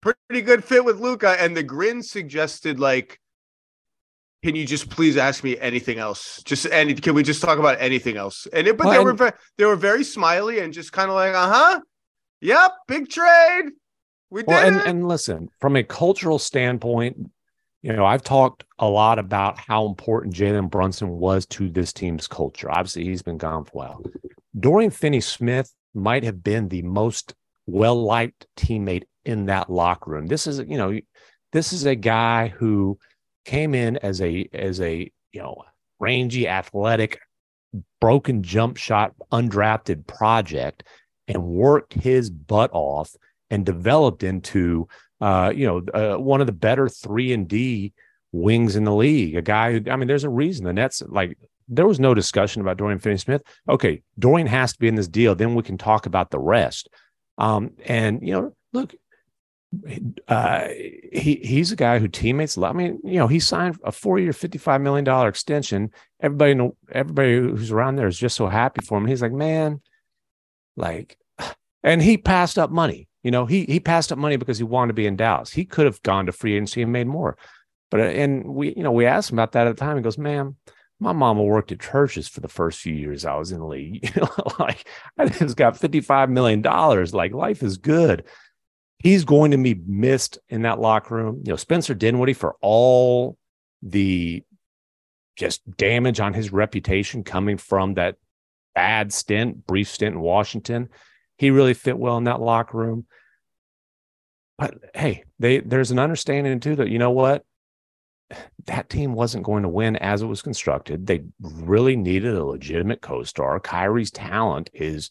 [0.00, 1.36] Pretty good fit with Luka.
[1.40, 3.20] And the grin suggested like
[4.44, 6.40] can you just please ask me anything else?
[6.44, 8.46] Just any can we just talk about anything else?
[8.52, 11.16] And it, but well, they and, were they were very smiley and just kind of
[11.16, 11.80] like, uh-huh.
[12.40, 13.64] Yep, big trade.
[14.30, 17.16] We did well, and, and listen, from a cultural standpoint,
[17.82, 22.28] you know, I've talked a lot about how important Jalen Brunson was to this team's
[22.28, 22.70] culture.
[22.70, 24.02] Obviously, he's been gone for a while.
[24.58, 27.34] Dorian Finney Smith might have been the most
[27.66, 30.26] well liked teammate in that locker room.
[30.26, 30.98] This is, you know,
[31.52, 32.98] this is a guy who
[33.44, 35.64] came in as a as a you know
[35.98, 37.20] rangy, athletic,
[38.00, 40.84] broken jump shot, undrafted project,
[41.26, 43.14] and worked his butt off
[43.50, 44.88] and developed into
[45.20, 47.92] uh, you know uh, one of the better three and D
[48.32, 49.36] wings in the league.
[49.36, 51.36] A guy who I mean, there's a reason the Nets like
[51.68, 53.42] there was no discussion about Dorian Finney-Smith.
[53.68, 55.34] Okay, Dorian has to be in this deal.
[55.34, 56.88] Then we can talk about the rest.
[57.36, 58.94] Um, and you know, look,
[60.28, 60.68] uh,
[61.12, 62.74] he he's a guy who teammates love.
[62.74, 65.90] I mean, you know, he signed a four-year, fifty-five million dollar extension.
[66.20, 69.06] Everybody, know, everybody who's around there is just so happy for him.
[69.06, 69.80] He's like, man,
[70.76, 71.18] like,
[71.82, 73.08] and he passed up money.
[73.22, 75.52] You know, he he passed up money because he wanted to be in Dallas.
[75.52, 77.36] He could have gone to free agency and made more.
[77.90, 79.96] But uh, and we, you know, we asked him about that at the time.
[79.96, 80.56] He goes, man.
[81.00, 84.12] My mama worked at churches for the first few years I was in the league.
[84.58, 86.62] Like I just got $55 million.
[86.62, 88.24] Like life is good
[88.98, 91.42] he's going to be missed in that locker room.
[91.44, 93.36] You know, Spencer Dinwiddie for all
[93.82, 94.42] the
[95.36, 98.16] just damage on his reputation coming from that
[98.74, 100.88] bad stint, brief stint in Washington.
[101.36, 103.06] He really fit well in that locker room.
[104.58, 107.44] But hey, they there's an understanding too that you know what?
[108.66, 111.06] That team wasn't going to win as it was constructed.
[111.06, 113.58] They really needed a legitimate co-star.
[113.60, 115.10] Kyrie's talent is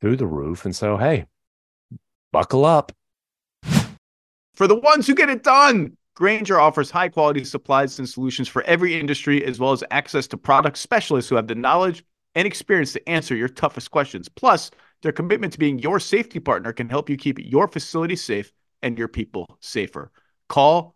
[0.00, 0.64] through the roof.
[0.64, 1.26] And so, hey,
[2.32, 2.92] buckle up
[4.54, 5.96] for the ones who get it done.
[6.14, 10.38] Grainger offers high quality supplies and solutions for every industry, as well as access to
[10.38, 12.02] product specialists who have the knowledge
[12.34, 14.28] and experience to answer your toughest questions.
[14.30, 14.70] Plus,
[15.02, 18.96] their commitment to being your safety partner can help you keep your facility safe and
[18.96, 20.10] your people safer.
[20.48, 20.95] Call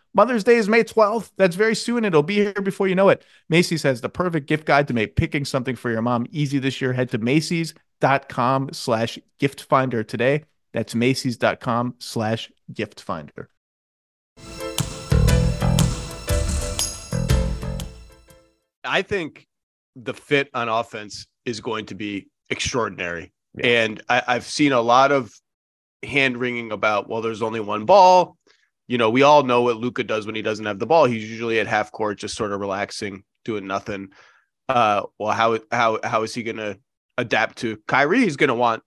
[0.13, 1.31] Mother's Day is May 12th.
[1.37, 2.03] That's very soon.
[2.03, 3.23] It'll be here before you know it.
[3.47, 6.81] Macy's has the perfect gift guide to make picking something for your mom easy this
[6.81, 6.91] year.
[6.91, 10.43] Head to Macy's.com slash gift finder today.
[10.73, 13.49] That's Macy's.com slash gift finder.
[18.83, 19.47] I think
[19.95, 23.31] the fit on offense is going to be extraordinary.
[23.55, 23.83] Yeah.
[23.83, 25.31] And I, I've seen a lot of
[26.03, 28.37] hand wringing about, well, there's only one ball.
[28.91, 31.05] You know, we all know what Luka does when he doesn't have the ball.
[31.05, 34.09] He's usually at half court, just sort of relaxing, doing nothing.
[34.67, 36.77] Uh, well, how how how is he going to
[37.17, 38.19] adapt to Kyrie?
[38.19, 38.83] He's going to want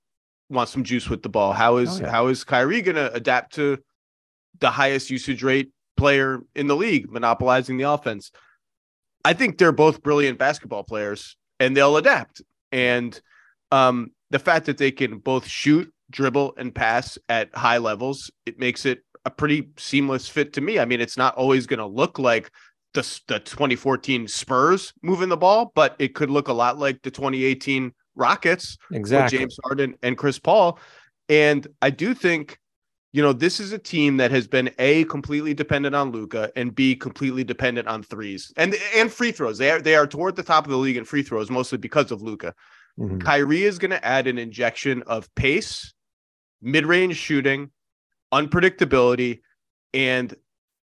[0.50, 1.54] want some juice with the ball.
[1.54, 2.10] How is oh, yeah.
[2.10, 3.78] how is Kyrie going to adapt to
[4.60, 8.30] the highest usage rate player in the league, monopolizing the offense?
[9.24, 12.42] I think they're both brilliant basketball players, and they'll adapt.
[12.72, 13.18] And
[13.72, 18.58] um, the fact that they can both shoot, dribble, and pass at high levels, it
[18.58, 20.78] makes it a pretty seamless fit to me.
[20.78, 22.50] I mean, it's not always going to look like
[22.92, 27.10] the, the 2014 Spurs moving the ball, but it could look a lot like the
[27.10, 29.38] 2018 Rockets exactly.
[29.38, 30.78] James Harden and Chris Paul.
[31.28, 32.58] And I do think,
[33.12, 36.74] you know, this is a team that has been a completely dependent on Luka and
[36.74, 39.58] b completely dependent on threes and and free throws.
[39.58, 42.12] They are they are toward the top of the league in free throws mostly because
[42.12, 42.54] of Luka.
[42.98, 43.18] Mm-hmm.
[43.18, 45.92] Kyrie is going to add an injection of pace,
[46.62, 47.70] mid range shooting,
[48.34, 49.40] unpredictability,
[49.92, 50.34] and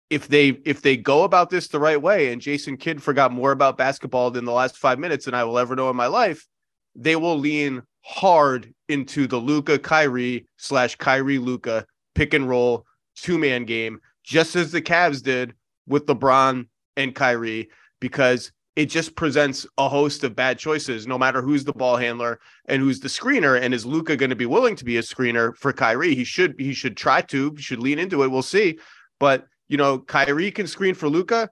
[0.08, 3.52] if they if they go about this the right way, and Jason Kidd forgot more
[3.52, 6.46] about basketball than the last five minutes than I will ever know in my life,
[6.94, 11.84] they will lean hard into the Luka Kyrie slash Kyrie Luka
[12.14, 12.86] pick and roll
[13.16, 15.54] two man game, just as the Cavs did
[15.86, 17.68] with LeBron and Kyrie,
[18.00, 22.40] because it just presents a host of bad choices, no matter who's the ball handler
[22.64, 23.60] and who's the screener.
[23.60, 26.14] And is Luka going to be willing to be a screener for Kyrie?
[26.14, 26.54] He should.
[26.58, 27.52] He should try to.
[27.56, 28.28] He should lean into it.
[28.28, 28.78] We'll see.
[29.18, 31.50] But you know, Kyrie can screen for Luka.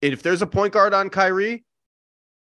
[0.00, 1.64] If there's a point guard on Kyrie,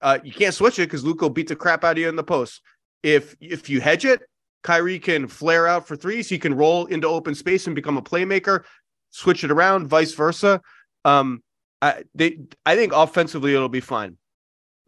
[0.03, 2.17] uh, you can't switch it because Luka will beat the crap out of you in
[2.17, 2.63] the post.
[3.05, 4.23] If if you hedge it,
[4.65, 6.29] Kyrie can flare out for threes.
[6.29, 8.65] He can roll into open space and become a playmaker.
[9.11, 10.61] Switch it around, vice versa.
[11.05, 11.45] Um,
[11.83, 14.17] I they I think offensively it'll be fine.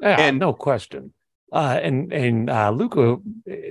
[0.00, 1.12] Yeah, and no question.
[1.52, 3.18] Uh, and and uh, Luka,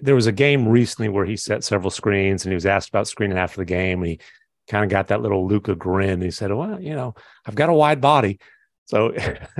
[0.01, 3.07] there was a game recently where he set several screens, and he was asked about
[3.07, 4.19] screening after the game, and he
[4.67, 6.21] kind of got that little Luka grin.
[6.21, 7.15] He said, "Well, you know,
[7.45, 8.39] I've got a wide body,
[8.85, 9.13] so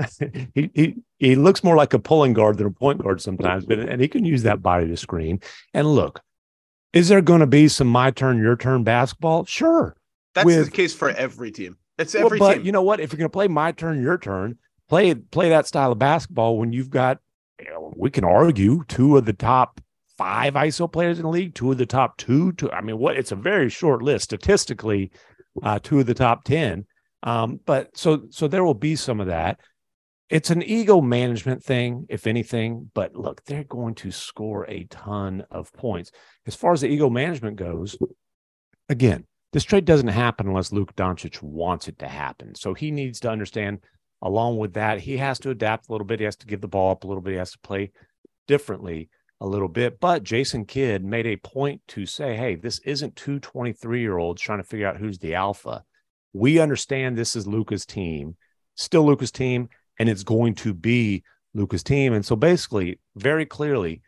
[0.54, 3.80] he he he looks more like a pulling guard than a point guard sometimes, but
[3.80, 5.40] and he can use that body to screen.
[5.74, 6.22] And look,
[6.94, 9.46] is there going to be some my turn, your turn basketball?
[9.46, 9.96] Sure,
[10.36, 11.78] that's With, the case for every team.
[11.98, 12.66] It's every well, but team.
[12.66, 13.00] you know what?
[13.00, 14.58] If you're going to play my turn, your turn,
[14.90, 17.20] play play that style of basketball when you've got.
[17.60, 19.82] You know, we can argue two of the top
[20.18, 22.54] five ISO players in the league, two of the top two.
[22.54, 23.18] two I mean, what?
[23.18, 25.12] It's a very short list statistically.
[25.62, 26.86] Uh, two of the top ten.
[27.24, 29.60] Um, but so so there will be some of that.
[30.30, 32.90] It's an ego management thing, if anything.
[32.94, 36.12] But look, they're going to score a ton of points.
[36.48, 37.98] As far as the ego management goes,
[38.88, 42.56] again, this trade doesn't happen unless Luke Doncic wants it to happen.
[42.56, 43.80] So he needs to understand,
[44.22, 46.20] along with that, he has to adapt a little bit.
[46.20, 47.32] He has to give the ball up a little bit.
[47.32, 47.92] He has to play
[48.48, 49.10] differently
[49.42, 50.00] a little bit.
[50.00, 54.42] But Jason Kidd made a point to say, hey, this isn't two 23 year olds
[54.42, 55.84] trying to figure out who's the alpha.
[56.34, 58.38] We understand this is Luka's team,
[58.76, 59.68] still Luka's team,
[60.00, 61.24] and it's going to be
[61.54, 62.14] Luka's team.
[62.14, 64.02] And so basically, very clearly,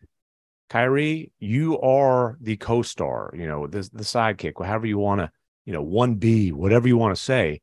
[0.74, 5.30] Kyrie, you are the co-star, you know, the the sidekick, however you want to,
[5.66, 7.62] you know, one B, whatever you want to say.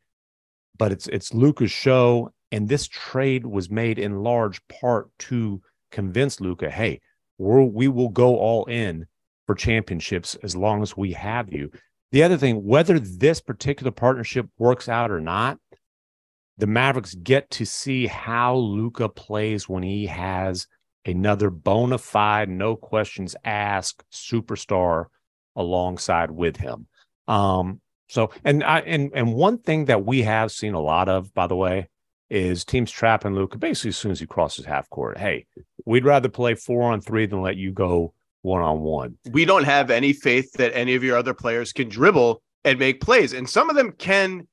[0.79, 6.41] But it's it's Luka's show, and this trade was made in large part to convince
[6.41, 7.01] Luka, hey,
[7.37, 9.07] we're, we will go all in
[9.45, 11.69] for championships as long as we have you.
[12.13, 15.59] The other thing, whether this particular partnership works out or not,
[16.59, 20.69] the Mavericks get to see how Luka plays when he has
[21.05, 25.07] another bona fide, no questions asked superstar
[25.57, 26.87] alongside with him.
[27.29, 31.33] Um, so and I and and one thing that we have seen a lot of,
[31.33, 31.89] by the way,
[32.29, 35.19] is teams trapping Luka basically as soon as he crosses half court.
[35.19, 35.47] Hey,
[35.85, 39.17] we'd rather play four on three than let you go one on one.
[39.31, 43.01] We don't have any faith that any of your other players can dribble and make
[43.01, 44.47] plays, and some of them can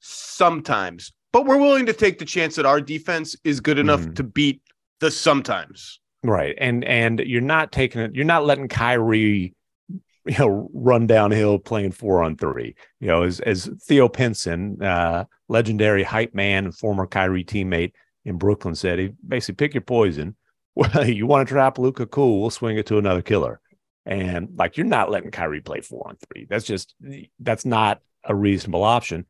[0.00, 1.12] sometimes.
[1.32, 4.14] But we're willing to take the chance that our defense is good enough mm-hmm.
[4.14, 4.60] to beat
[5.02, 6.00] the sometimes.
[6.24, 6.54] Right.
[6.56, 9.54] And and you're not taking it, you're not letting Kyrie,
[9.88, 12.76] you know, run downhill playing four on three.
[13.00, 17.92] You know, as as Theo Pinson, uh, legendary hype man and former Kyrie teammate
[18.24, 20.36] in Brooklyn said, he basically pick your poison.
[20.74, 23.60] Well, you want to trap Luka, cool, we'll swing it to another killer.
[24.06, 26.46] And like you're not letting Kyrie play four on three.
[26.48, 26.94] That's just
[27.40, 29.26] that's not a reasonable option.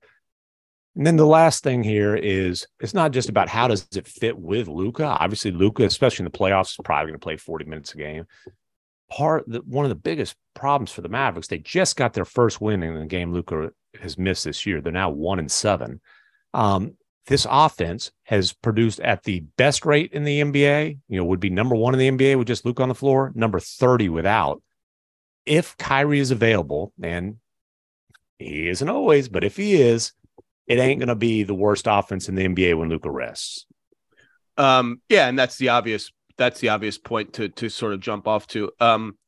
[0.95, 4.39] And then the last thing here is it's not just about how does it fit
[4.39, 5.07] with Luka.
[5.07, 8.25] Obviously, Luka, especially in the playoffs, is probably going to play 40 minutes a game.
[9.11, 12.61] Part the, one of the biggest problems for the Mavericks, they just got their first
[12.61, 13.71] win in the game Luka
[14.01, 14.81] has missed this year.
[14.81, 16.01] They're now one and seven.
[16.53, 21.41] Um, this offense has produced at the best rate in the NBA, you know, would
[21.41, 24.63] be number one in the NBA with just Luke on the floor, number 30 without.
[25.47, 27.37] If Kyrie is available, and
[28.39, 30.13] he isn't always, but if he is,
[30.73, 33.67] it ain't going to be the worst offense in the NBA when Luka rests.
[34.57, 38.27] Um, yeah, and that's the obvious that's the obvious point to to sort of jump
[38.27, 38.71] off to.
[38.81, 39.19] Um,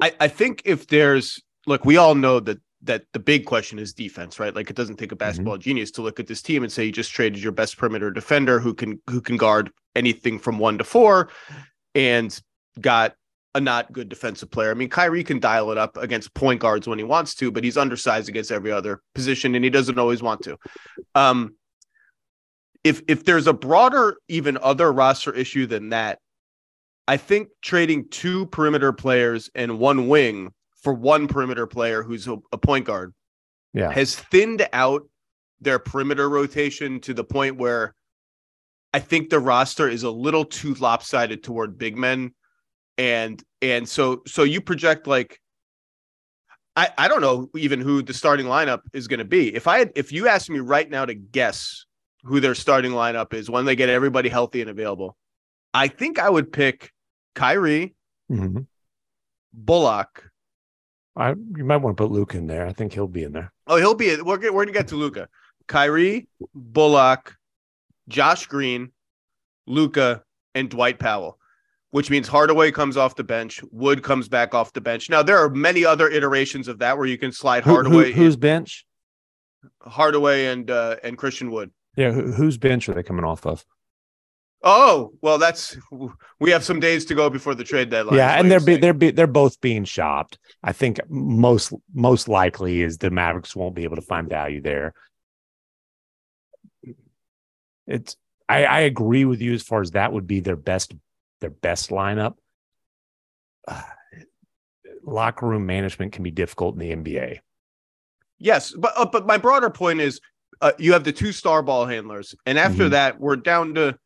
[0.00, 3.94] I I think if there's look, we all know that that the big question is
[3.94, 4.54] defense, right?
[4.54, 5.62] Like it doesn't take a basketball mm-hmm.
[5.62, 8.60] genius to look at this team and say you just traded your best perimeter defender
[8.60, 11.30] who can who can guard anything from one to four,
[11.94, 12.38] and
[12.78, 13.14] got
[13.54, 14.70] a not good defensive player.
[14.70, 17.64] I mean, Kyrie can dial it up against point guards when he wants to, but
[17.64, 20.56] he's undersized against every other position, and he doesn't always want to.
[21.14, 21.54] Um,
[22.84, 26.18] if if there's a broader, even other roster issue than that,
[27.08, 32.38] I think trading two perimeter players and one wing for one perimeter player who's a,
[32.52, 33.12] a point guard,
[33.74, 35.02] yeah, has thinned out
[35.60, 37.94] their perimeter rotation to the point where
[38.94, 42.32] I think the roster is a little too lopsided toward big men.
[43.00, 45.40] And and so so you project like
[46.76, 49.54] I, I don't know even who the starting lineup is going to be.
[49.54, 51.86] If I had, if you asked me right now to guess
[52.24, 55.16] who their starting lineup is when they get everybody healthy and available.
[55.72, 56.92] I think I would pick
[57.34, 57.94] Kyrie,
[58.30, 58.60] mm-hmm.
[59.54, 60.30] Bullock.
[61.16, 62.66] I you might want to put Luke in there.
[62.66, 63.52] I think he'll be in there.
[63.66, 64.20] Oh, he'll be.
[64.20, 65.28] We're we're gonna get to Luka,
[65.66, 67.36] Kyrie, Bullock,
[68.08, 68.92] Josh Green,
[69.66, 70.22] Luka,
[70.54, 71.38] and Dwight Powell.
[71.92, 75.10] Which means Hardaway comes off the bench, Wood comes back off the bench.
[75.10, 78.12] Now there are many other iterations of that where you can slide Hardaway.
[78.12, 78.40] Who, who, who's in.
[78.40, 78.86] bench?
[79.82, 81.72] Hardaway and uh, and Christian Wood.
[81.96, 83.64] Yeah, whose bench are they coming off of?
[84.62, 85.76] Oh well, that's
[86.38, 88.18] we have some days to go before the trade deadline.
[88.18, 90.38] Yeah, and they're be, they're be, they're both being shopped.
[90.62, 94.92] I think most most likely is the Mavericks won't be able to find value there.
[97.86, 98.16] It's
[98.48, 100.94] I, I agree with you as far as that would be their best
[101.40, 102.34] their best lineup.
[103.66, 103.82] Uh,
[105.04, 107.38] locker room management can be difficult in the NBA.
[108.38, 110.20] Yes, but uh, but my broader point is
[110.60, 112.92] uh, you have the two star ball handlers, and after mm-hmm.
[112.92, 113.98] that, we're down to,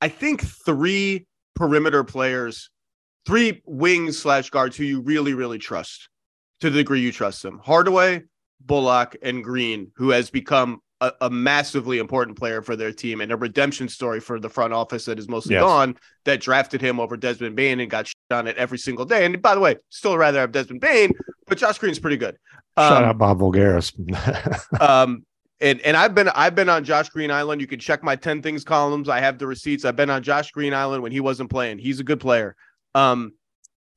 [0.00, 2.70] I think, three perimeter players,
[3.26, 6.08] three wings slash guards who you really, really trust
[6.60, 7.60] to the degree you trust them.
[7.62, 8.22] Hardaway,
[8.60, 13.30] Bullock, and Green, who has become a, a, massively important player for their team and
[13.30, 15.62] a redemption story for the front office that is mostly yes.
[15.62, 19.24] gone that drafted him over Desmond Bane and got on it every single day.
[19.24, 21.12] And by the way, still rather have Desmond Bane,
[21.46, 22.36] but Josh Green's pretty good.
[22.76, 23.92] Um, Shout out Bob Voulgaris.
[24.80, 25.24] um,
[25.60, 27.60] and and I've been I've been on Josh Green Island.
[27.60, 29.08] You can check my 10 things columns.
[29.08, 29.84] I have the receipts.
[29.84, 31.78] I've been on Josh Green Island when he wasn't playing.
[31.78, 32.56] He's a good player.
[32.94, 33.32] Um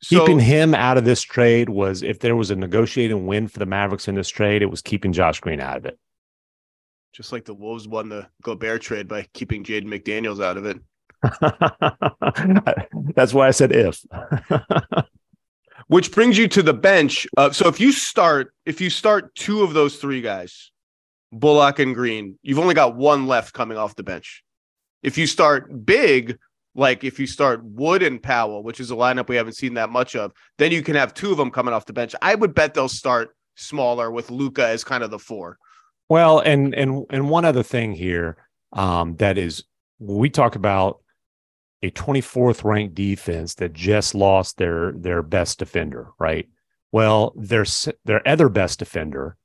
[0.02, 3.60] so, keeping him out of this trade was if there was a negotiating win for
[3.60, 6.00] the Mavericks in this trade, it was keeping Josh Green out of it.
[7.14, 10.80] Just like the Wolves won the Gobert trade by keeping Jaden McDaniels out of it.
[13.16, 14.04] That's why I said if.
[15.88, 17.28] Which brings you to the bench.
[17.36, 20.72] Uh, so if you start, if you start two of those three guys,
[21.32, 24.44] Bullock and Green, you've only got one left coming off the bench.
[25.02, 26.38] If you start big,
[26.76, 29.90] like if you start Wood and Powell, which is a lineup we haven't seen that
[29.90, 32.14] much of, then you can have two of them coming off the bench.
[32.22, 35.58] I would bet they'll start smaller with Luka as kind of the four.
[36.10, 38.38] Well, and and and one other thing here
[38.74, 39.64] um, that is
[40.00, 41.02] we talk about
[41.82, 46.50] a 24th ranked defense that just lost their their best defender, right?
[46.92, 47.66] Well, their
[48.06, 49.38] their other best defender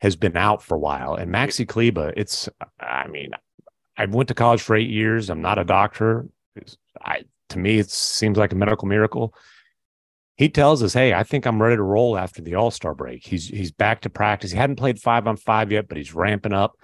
[0.00, 1.14] has been out for a while.
[1.14, 2.48] And Maxi Kleber, it's,
[2.80, 3.30] I mean,
[3.96, 5.28] I went to college for eight years.
[5.28, 6.28] I'm not a doctor.
[7.00, 9.34] I, to me, it seems like a medical miracle.
[10.38, 13.26] He tells us, "Hey, I think I'm ready to roll after the All Star break."
[13.26, 14.52] He's he's back to practice.
[14.52, 16.76] He hadn't played five on five yet, but he's ramping up.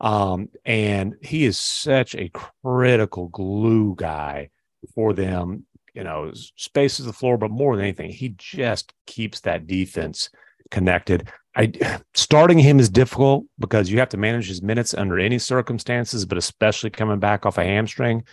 [0.00, 4.48] Um, and he is such a critical glue guy
[4.94, 5.66] for them.
[5.92, 10.30] You know, spaces the floor, but more than anything, he just keeps that defense
[10.70, 11.28] connected.
[11.54, 11.72] I
[12.14, 16.38] starting him is difficult because you have to manage his minutes under any circumstances, but
[16.38, 18.24] especially coming back off a hamstring.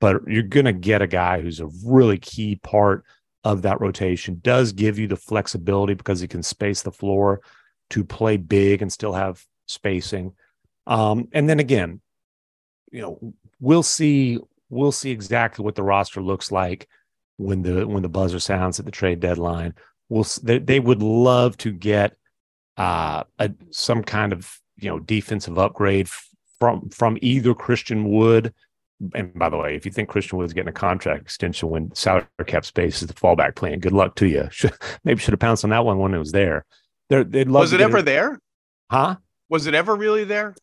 [0.00, 3.04] But you're going to get a guy who's a really key part
[3.46, 4.40] of that rotation.
[4.42, 7.40] Does give you the flexibility because he can space the floor
[7.90, 10.32] to play big and still have spacing.
[10.88, 12.00] Um, and then again,
[12.90, 16.88] you know, we'll see we'll see exactly what the roster looks like
[17.36, 19.74] when the when the buzzer sounds at the trade deadline.
[20.08, 22.16] We'll they, they would love to get
[22.76, 26.08] uh, a, some kind of you know defensive upgrade
[26.58, 28.52] from from either Christian Wood.
[29.14, 32.26] And by the way, if you think Christian Wood's getting a contract extension when salary
[32.46, 34.48] cap space is the fallback plan, good luck to you.
[34.50, 34.72] Should,
[35.04, 36.64] maybe should have pounced on that one when it was there.
[37.08, 38.40] They're, they'd love was it ever there?
[38.90, 39.16] Huh?
[39.48, 40.54] Was it ever really there?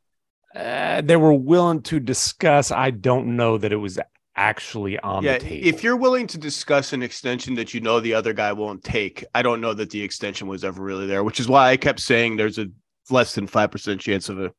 [0.56, 2.72] Uh, they were willing to discuss.
[2.72, 4.00] I don't know that it was
[4.36, 5.68] actually on yeah, the table.
[5.68, 9.24] If you're willing to discuss an extension that you know the other guy won't take,
[9.34, 12.00] I don't know that the extension was ever really there, which is why I kept
[12.00, 12.68] saying there's a
[13.10, 14.52] less than 5% chance of a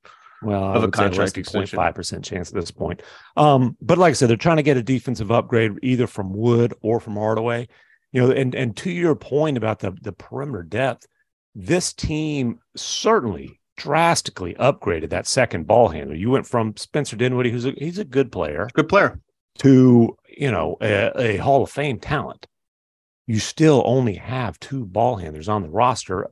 [0.44, 1.78] well, I of a contract extension.
[1.78, 3.02] 0.5% chance at this point.
[3.36, 6.74] Um, but like I said, they're trying to get a defensive upgrade either from Wood
[6.82, 7.68] or from Hardaway.
[8.12, 11.06] You know, and and to your point about the the perimeter depth,
[11.54, 16.14] this team certainly drastically upgraded that second ball handler.
[16.14, 19.20] You went from Spencer Dinwiddie, who's a he's a good player, Good player.
[19.58, 22.46] to you know a, a Hall of Fame talent.
[23.26, 26.30] You still only have two ball handlers on the roster.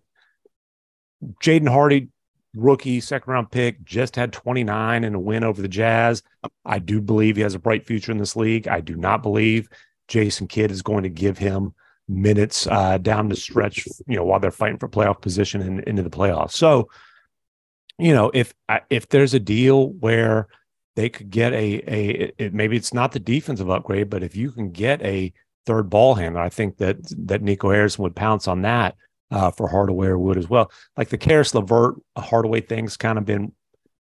[1.43, 2.09] Jaden Hardy,
[2.55, 6.23] rookie, second round pick, just had 29 in a win over the Jazz.
[6.65, 8.69] I do believe he has a bright future in this league.
[8.69, 9.69] I do not believe
[10.09, 11.75] Jason Kidd is going to give him
[12.09, 16.03] minutes uh, down the stretch, you know, while they're fighting for playoff position and into
[16.03, 16.53] the playoffs.
[16.53, 16.89] So,
[17.99, 18.53] you know, if
[18.91, 20.49] if there's a deal where
[20.97, 24.51] they could get a a it, maybe it's not the defensive upgrade, but if you
[24.51, 25.33] can get a
[25.65, 28.97] third ball handler, I think that that Nico Harrison would pounce on that
[29.33, 30.71] uh, for Hardaway or Wood as well.
[30.97, 33.53] Like the Caris LeVert Hardaway thing's kind of been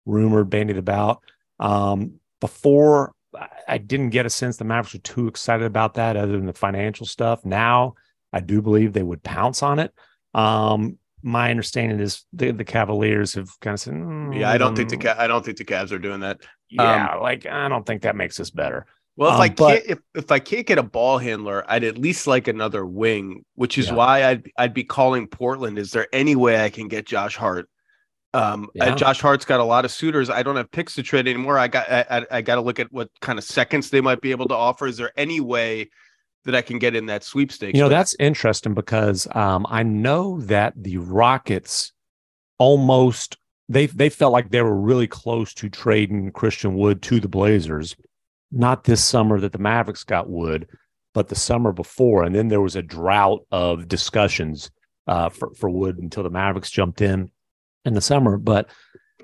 [0.05, 1.23] rumored, bandied about.
[1.59, 3.13] Um, before
[3.67, 6.53] I- didn't get a sense the Mavericks were too excited about that, other than the
[6.53, 7.45] financial stuff.
[7.45, 7.93] Now
[8.33, 9.93] I do believe they would pounce on it.
[10.33, 14.75] Um, my understanding is the, the Cavaliers have kind of said, "Mm, Yeah, I don't
[14.75, 16.39] think the mm, I don't think the Cavs are doing that.
[16.69, 18.85] yeah, like I don't think that makes us better.
[19.17, 21.97] Well, if Um, I can't if, if I can't get a ball handler, I'd at
[21.97, 23.93] least like another wing, which is Yeah.
[23.95, 25.77] why I'd I'd be calling Portland.
[25.77, 27.67] Is there any way I can get Josh Hart?
[28.33, 28.95] Um, uh, Yeah.
[28.95, 30.29] Josh Hart's got a lot of suitors.
[30.29, 31.59] I don't have picks to trade anymore.
[31.59, 34.21] I got I, I, I got to look at what kind of seconds they might
[34.21, 34.87] be able to offer.
[34.87, 35.89] Is there any way
[36.45, 37.75] that I can get in that sweepstakes?
[37.77, 41.91] You know, But- that's interesting because um, I know that the Rockets
[42.57, 43.37] almost
[43.67, 47.95] they they felt like they were really close to trading Christian Wood to the Blazers.
[48.51, 50.67] Not this summer that the Mavericks got Wood,
[51.13, 54.71] but the summer before, and then there was a drought of discussions
[55.07, 57.31] uh, for for Wood until the Mavericks jumped in
[57.85, 58.37] in the summer.
[58.37, 58.69] But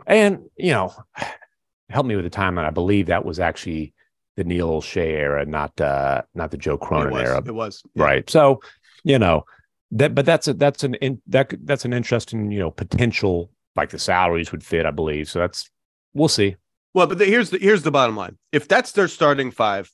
[0.06, 0.94] and you know,
[1.90, 2.66] help me with the timeline.
[2.66, 3.94] I believe that was actually
[4.36, 7.44] the Neil Olshey era, not uh, not the Joe it Cronin was, era.
[7.46, 7.84] It was.
[7.96, 8.04] Yeah.
[8.04, 8.30] right.
[8.30, 8.62] So
[9.04, 9.46] you know
[9.92, 13.90] that but that's a that's an in, that that's an interesting you know potential like
[13.90, 15.30] the salaries would fit i believe.
[15.30, 15.70] So that's
[16.14, 16.56] we'll see
[16.98, 18.40] Well, but the, here's the here's the bottom line.
[18.52, 19.92] If that's their starting five,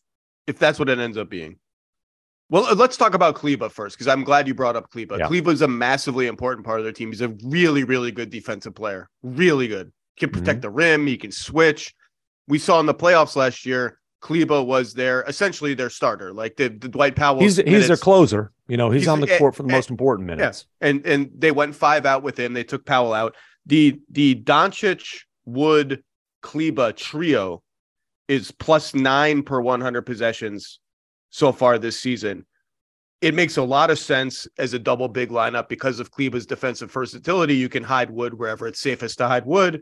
[0.47, 1.59] if that's what it ends up being,
[2.49, 5.17] well, uh, let's talk about Kleber first because I'm glad you brought up Kleber.
[5.17, 5.27] Yeah.
[5.27, 7.09] Kleber is a massively important part of their team.
[7.09, 9.09] He's a really, really good defensive player.
[9.21, 9.91] Really good.
[10.17, 11.05] Can protect the rim.
[11.05, 11.93] He can switch.
[12.47, 16.31] We saw in the playoffs last year, Kleber was their essentially their starter.
[16.31, 17.41] Like the, the Dwight Powell.
[17.41, 19.89] he's he's their closer you know he's, He's- on the court for the eh, most
[19.89, 22.53] important minutes and and they went five out with him.
[22.53, 23.35] They took Powell out.
[23.65, 26.01] The the Doncic Wood
[26.43, 27.63] Kleber trio
[28.27, 30.79] is plus nine per 100 possessions
[31.29, 32.45] so far this season.
[33.21, 36.91] It makes a lot of sense as a double big lineup because of Kleber's defensive
[36.91, 37.55] versatility.
[37.55, 39.81] You can hide Wood wherever it's safest to hide Wood.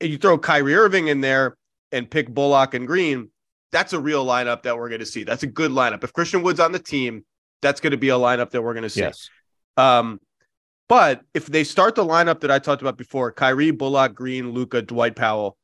[0.00, 1.56] And you throw Kyrie Irving in there
[1.92, 3.30] and pick Bullock and Green.
[3.72, 5.24] That's a real lineup that we're going to see.
[5.24, 6.04] That's a good lineup.
[6.04, 7.24] If Christian Wood's on the team,
[7.62, 9.00] that's going to be a lineup that we're going to see.
[9.00, 9.30] yes
[9.76, 10.20] Um,
[10.88, 14.82] but if they start the lineup that I talked about before, Kyrie, Bullock, Green, Luka,
[14.82, 15.56] Dwight Powell,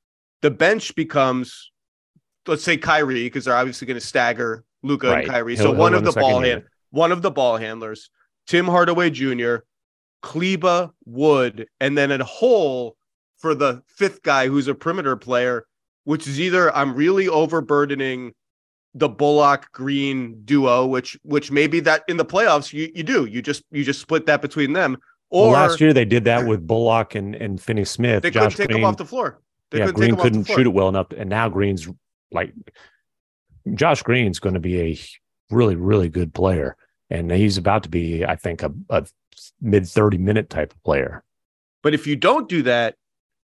[0.42, 1.70] the bench becomes,
[2.46, 5.54] let's say Kyrie, because they're obviously going to stagger Luka right and Kyrie.
[5.56, 8.10] He'll- so he'll one of the ball hand, one of the ball handlers,
[8.46, 9.56] Tim Hardaway Jr.,
[10.22, 12.96] Kleber, Wood, and then a hole
[13.38, 15.66] for the fifth guy who's a perimeter player,
[16.04, 18.34] which is either I'm really overburdening
[18.94, 23.40] the Bullock Green duo, which which maybe that in the playoffs you you do you
[23.40, 24.98] just you just split that between them,
[25.30, 28.68] well, last year they did that with bullock and and finney smith they couldn't take
[28.68, 29.40] green him off the floor.
[29.70, 31.88] They yeah couldn't green take him off couldn't shoot it well enough and now green's
[32.32, 32.52] like
[33.74, 34.98] josh green's going to be a
[35.50, 36.76] really really good player
[37.10, 39.06] and he's about to be i think a, a
[39.60, 41.22] mid 30 minute type of player
[41.82, 42.96] But if you don't do that,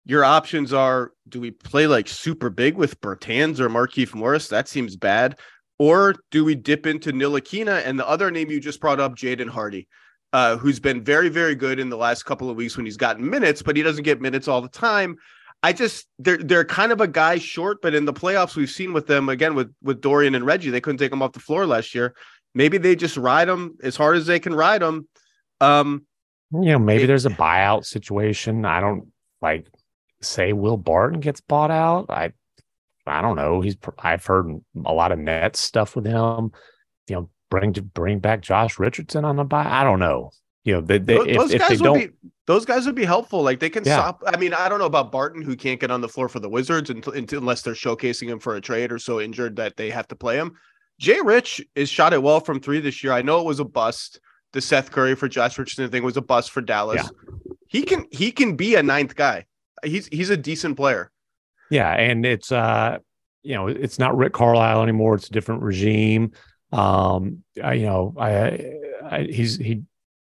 [0.04, 4.48] your options are: do we play like super big with Bertans or Markieff Morris?
[4.48, 5.38] That seems bad.
[5.78, 9.48] Or do we dip into Ntilikina and the other name you just brought up, Jaden
[9.48, 9.88] Hardy,
[10.32, 13.28] uh, who's been very, very good in the last couple of weeks when he's gotten
[13.28, 15.16] minutes, but he doesn't get minutes all the time.
[15.62, 18.92] I just they're they're kind of a guy short, but in the playoffs we've seen
[18.92, 21.66] with them again with with Dorian and Reggie, they couldn't take them off the floor
[21.66, 22.14] last year.
[22.54, 25.08] Maybe they just ride them as hard as they can ride them.
[25.60, 26.04] Um,
[26.52, 28.64] you know maybe It- there's a buyout situation.
[28.64, 29.08] I don't
[29.40, 29.66] like
[30.20, 32.06] say will barton gets bought out.
[32.10, 32.32] I
[33.06, 33.60] i don't know.
[33.60, 34.46] He's i've heard
[34.84, 36.50] a lot of net stuff with him.
[37.08, 40.30] You know bring bring back josh richardson on the buy i don't know.
[40.64, 42.94] You know they, they, Tho- if, those if they guys don't be those guys would
[42.94, 43.42] be helpful.
[43.42, 43.96] Like they can Yeah.
[43.98, 44.22] stop.
[44.26, 46.48] I mean, I don't know about Barton, who can't get on the floor for the
[46.48, 49.90] Wizards until, until unless they're showcasing him for a trade or so injured that they
[49.90, 50.52] have to play him.
[50.98, 53.12] Jay Rich is shot it well from three this year.
[53.12, 54.20] I know it was a bust.
[54.52, 57.02] The Seth Curry for Josh Richardson thing was a bust for Dallas.
[57.02, 57.08] Yeah.
[57.68, 59.46] He can he can be a ninth guy.
[59.84, 61.10] He's he's a decent player.
[61.70, 62.98] Yeah, and it's uh,
[63.42, 65.14] you know, it's not Rick Carlisle anymore.
[65.14, 66.32] It's a different regime.
[66.70, 69.82] Um, I, you know, I, I he's he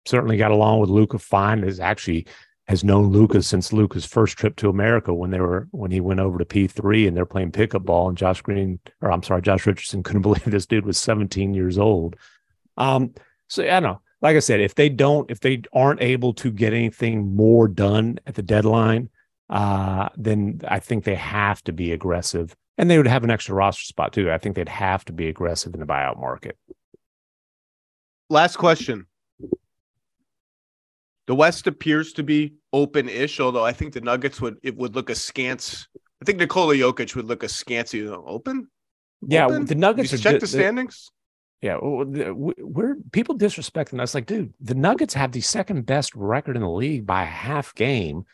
[0.06, 1.64] certainly got along with Luka fine.
[1.64, 2.26] Is actually
[2.66, 6.20] has known Luka since Luka's first trip to America when they were when he went
[6.20, 9.42] over to P three and they're playing pickup ball and Josh Green or I'm sorry
[9.42, 12.16] Josh Richardson couldn't believe this dude was 17 years old.
[12.76, 13.14] Um,
[13.48, 14.00] so I don't know.
[14.20, 18.18] Like I said, if they don't, if they aren't able to get anything more done
[18.26, 19.10] at the deadline,
[19.50, 23.54] uh, then I think they have to be aggressive, and they would have an extra
[23.54, 24.32] roster spot too.
[24.32, 26.56] I think they'd have to be aggressive in the buyout market.
[28.30, 29.06] Last question.
[31.26, 35.08] The West appears to be open-ish, although I think the Nuggets would it would look
[35.10, 35.88] askance.
[36.20, 37.94] I think Nikola Jokic would look askance.
[37.94, 38.68] You know, open.
[39.26, 39.64] Yeah, Open?
[39.64, 41.10] the Nuggets are check ju- the standings.
[41.62, 44.14] Yeah, the- we're people disrespecting us.
[44.14, 47.74] Like, dude, the Nuggets have the second best record in the league by a half
[47.74, 48.24] game,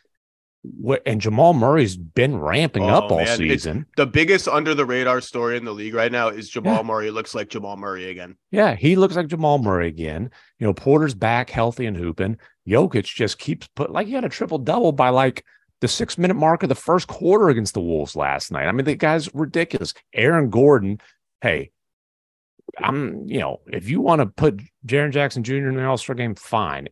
[1.05, 3.85] and Jamal Murray's been ramping Oh, up all man, it's- season.
[3.95, 6.81] The biggest under the radar story in the league right now is Jamal Yeah.
[6.83, 8.35] Murray looks like Jamal Murray again.
[8.51, 10.29] Yeah, he looks like Jamal Murray again.
[10.59, 12.37] You know, Porter's back healthy and hooping.
[12.67, 15.43] Jokic just keeps put like he had a triple double by like
[15.81, 18.67] the six minute mark of the first quarter against the Wolves last night.
[18.67, 19.93] I mean, the guy's ridiculous.
[20.13, 20.99] Aaron Gordon,
[21.41, 21.71] hey,
[22.77, 25.69] I'm, you know, if you want to put Jaren Jackson Jr.
[25.69, 26.87] in the All Star game, fine.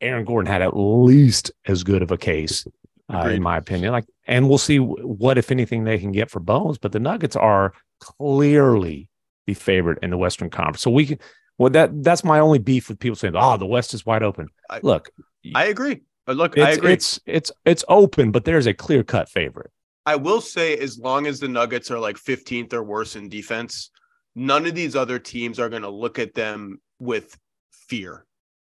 [0.00, 2.66] Aaron Gordon had at least as good of a case,
[3.12, 3.92] uh, in my opinion.
[3.92, 6.78] Like, and we'll see what, if anything, they can get for Bones.
[6.78, 9.08] But the Nuggets are clearly
[9.46, 10.82] the favorite in the Western Conference.
[10.82, 11.18] So we can,
[11.58, 14.48] well, that that's my only beef with people saying, "Oh, the West is wide open."
[14.70, 15.10] I- Look,
[15.54, 16.02] I agree.
[16.26, 16.92] But look, I agree.
[16.92, 19.70] it's it's it's open, but there's a clear cut favorite.
[20.06, 23.90] I will say, as long as the Nuggets are like 15th or worse in defense,
[24.34, 27.38] none of these other teams are going to look at them with
[27.70, 28.26] fear,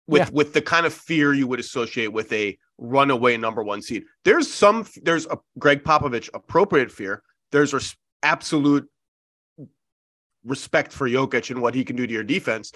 [0.07, 0.31] with Yeah.
[0.33, 4.05] with the kind of fear you would associate with a runaway number one seed.
[4.25, 7.23] There's some, there's a Gregg Popovich appropriate fear.
[7.53, 8.89] There's res- absolute
[10.45, 12.73] respect for Jokic and what he can do to your defense.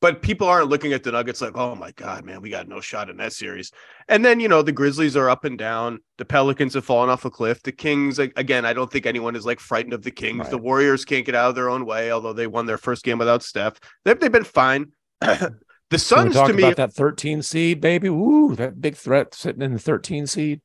[0.00, 2.80] But people aren't looking at the Nuggets like, oh my God, man, we got no
[2.80, 3.72] shot in that series.
[4.06, 6.00] And then, you know, the Grizzlies are up and down.
[6.18, 7.62] The Pelicans have fallen off a cliff.
[7.62, 10.40] The Kings, again, I don't think anyone is like frightened of the Kings.
[10.40, 10.50] Right.
[10.50, 13.16] The Warriors can't get out of their own way, although they won their first game
[13.16, 13.80] without Steph.
[14.04, 14.92] They've, they've been fine.
[15.20, 15.54] the
[15.96, 18.08] Suns, to me, about that 13 seed, baby.
[18.08, 20.60] Ooh, that big threat sitting in the 13 seed.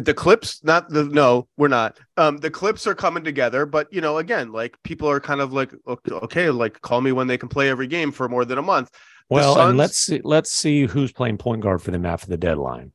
[0.00, 1.98] The Clips, not the, no, we're not.
[2.16, 5.52] Um, the Clips are coming together, but, you know, again, like people are kind of
[5.52, 8.62] like, okay, like call me when they can play every game for more than a
[8.62, 8.90] month.
[9.30, 12.36] Well, Suns- and let's see let's see who's playing point guard for them after the
[12.36, 12.92] deadline.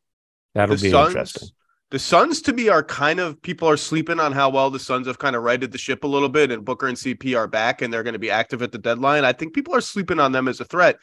[0.53, 1.49] That'll the be Suns, interesting.
[1.91, 5.07] The Suns to me are kind of people are sleeping on how well the Suns
[5.07, 7.81] have kind of righted the ship a little bit, and Booker and CP are back
[7.81, 9.25] and they're going to be active at the deadline.
[9.25, 10.97] I think people are sleeping on them as a threat.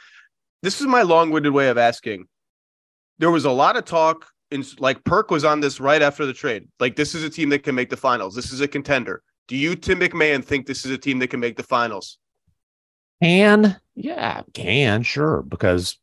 [0.62, 2.26] This is my long-winded way of asking.
[3.18, 6.32] There was a lot of talk in like Perk was on this right after the
[6.32, 6.68] trade.
[6.80, 8.34] Like this is a team that can make the finals.
[8.34, 9.22] This is a contender.
[9.48, 12.18] Do you, Tim MacMahon, think this is a team that can make the finals?
[13.22, 15.98] Can yeah, can sure because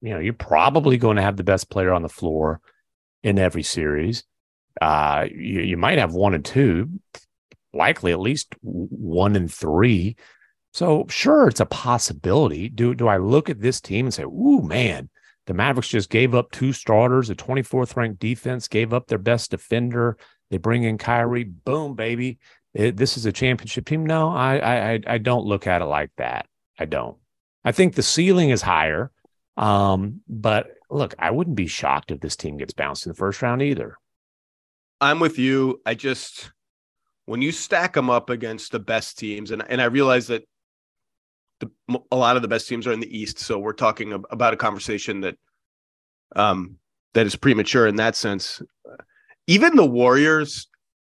[0.00, 2.60] you know you're probably going to have the best player on the floor
[3.22, 4.24] in every series.
[4.80, 6.90] Uh, you, you might have one and two,
[7.72, 10.16] likely at least one and three.
[10.72, 12.68] So sure, it's a possibility.
[12.68, 15.08] Do do I look at this team and say, "Ooh, man,
[15.46, 19.50] the Mavericks just gave up two starters, a 24th ranked defense, gave up their best
[19.50, 20.16] defender.
[20.50, 22.38] They bring in Kyrie, boom, baby.
[22.74, 26.10] It- this is a championship team." No, I I I- don't look at it like
[26.16, 26.46] that.
[26.78, 27.16] I don't.
[27.64, 29.10] I think the ceiling is higher.
[29.56, 33.40] Um, but look, I wouldn't be shocked if this team gets bounced in the first
[33.42, 33.96] round either.
[35.00, 35.80] I'm with you.
[35.86, 36.52] I just
[37.24, 40.44] when you stack them up against the best teams, and and I realize that
[41.60, 41.70] the
[42.10, 44.56] a lot of the best teams are in the East, so we're talking about a
[44.56, 45.36] conversation that
[46.34, 46.76] um
[47.14, 48.60] that is premature in that sense.
[49.46, 50.68] Even the Warriors,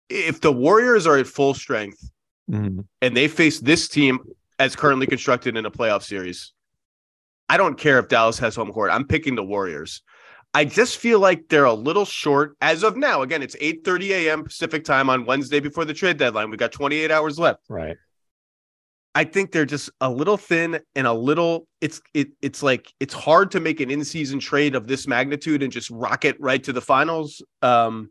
[0.10, 2.12] if the Warriors are at full strength
[3.02, 4.20] and they face this team
[4.60, 6.54] as currently constructed in a playoff series,
[7.50, 8.92] I don't care if Dallas has home court.
[8.92, 10.04] I'm picking the Warriors.
[10.54, 13.24] I just feel like they're a little short as of now.
[13.24, 14.44] Again, it's 8:30 a.m.
[14.44, 16.50] Pacific time on Wednesday before the trade deadline.
[16.50, 17.64] We've got 28 hours left.
[17.68, 17.98] Right.
[19.16, 23.14] I think they're just a little thin and a little it's it it's like it's
[23.14, 26.82] hard to make an in-season trade of this magnitude and just rocket right to the
[26.82, 27.42] finals.
[27.62, 28.10] Um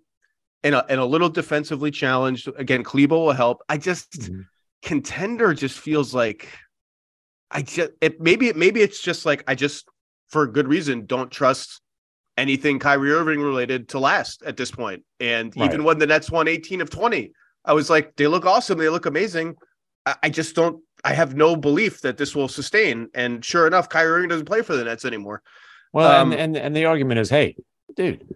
[0.63, 2.49] and a, and a little defensively challenged.
[2.57, 3.61] Again, Kleber will help.
[3.69, 4.47] I just Mhm.
[4.83, 6.49] contender just feels like
[7.51, 9.87] I just it maybe it maybe it's just like I just
[10.29, 11.83] for good reason don't trust
[12.39, 15.05] anything Kyrie Irving related to last at this point.
[15.21, 15.67] And Right.
[15.67, 17.33] even when the Nets won 18 of 20,
[17.65, 19.55] I was like, they look awesome, they look amazing.
[20.07, 23.09] I, I just don't I have no belief that this will sustain.
[23.15, 25.43] And sure enough, Kyrie Irving doesn't play for the Nets anymore.
[25.93, 27.57] Well, Um, and, and and the argument is, hey,
[27.95, 28.35] dude,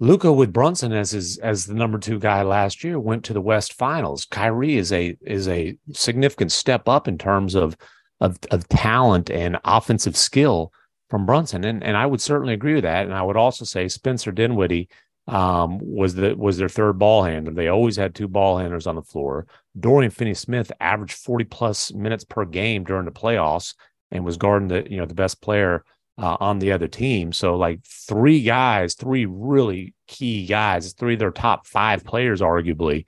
[0.00, 3.40] Luka with Brunson as his as the number two guy last year went to the
[3.40, 4.24] West Finals.
[4.24, 7.76] Kyrie is a is a significant step up in terms of
[8.20, 10.72] of, of talent and offensive skill
[11.10, 13.04] from Brunson, and and I would certainly agree with that.
[13.04, 14.88] And I would also say Spencer Dinwiddie
[15.28, 17.52] um, was the was their third ball handler.
[17.52, 19.46] They always had two ball handlers on the floor.
[19.78, 23.74] Dorian Finney-Smith averaged forty plus minutes per game during the playoffs
[24.10, 25.84] and was guarding the you know the best player
[26.18, 27.32] uh, on the other team.
[27.32, 33.06] So like three guys, three really key guys, three of their top five players, arguably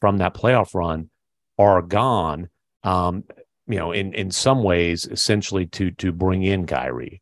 [0.00, 1.10] from that playoff run,
[1.58, 2.48] are gone.
[2.82, 3.24] Um,
[3.66, 7.20] you know, in in some ways, essentially to to bring in Kyrie.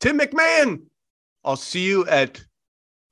[0.00, 0.82] Tim MacMahon.
[1.44, 2.44] I'll see you at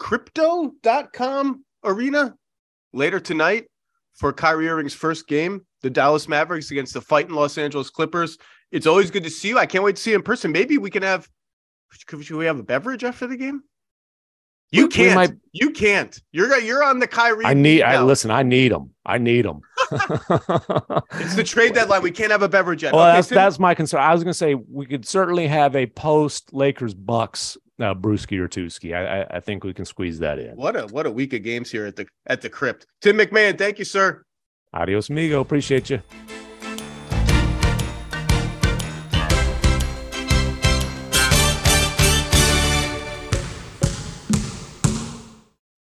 [0.04, 2.34] crypto.com arena
[2.92, 3.64] later tonight
[4.12, 8.36] for Kyrie Irving's first game, the Dallas Mavericks against the fighting Los Angeles Clippers.
[8.70, 9.58] It's always good to see you.
[9.58, 10.52] I can't wait to see you in person.
[10.52, 11.26] Maybe we can have
[12.06, 13.62] should we have a beverage after the game?
[14.72, 15.14] You can't.
[15.14, 16.20] Might, you can't.
[16.32, 17.46] You're you're on the Kyrie.
[17.46, 17.82] I need.
[17.82, 18.30] I listen.
[18.30, 18.90] I need them.
[19.06, 19.60] I need them.
[21.12, 22.02] it's the trade deadline.
[22.02, 22.92] We can't have a beverage yet.
[22.92, 24.00] Well, okay, that's, that's my concern.
[24.00, 28.38] I was going to say we could certainly have a post Lakers Bucks uh, Brewski
[28.38, 28.94] or Tuski.
[28.94, 30.56] I, I, I think we can squeeze that in.
[30.56, 32.86] What a what a week of games here at the at the crypt.
[33.00, 34.22] Tim MacMahon, thank you, sir.
[34.72, 35.40] Adios, amigo.
[35.40, 36.02] Appreciate you.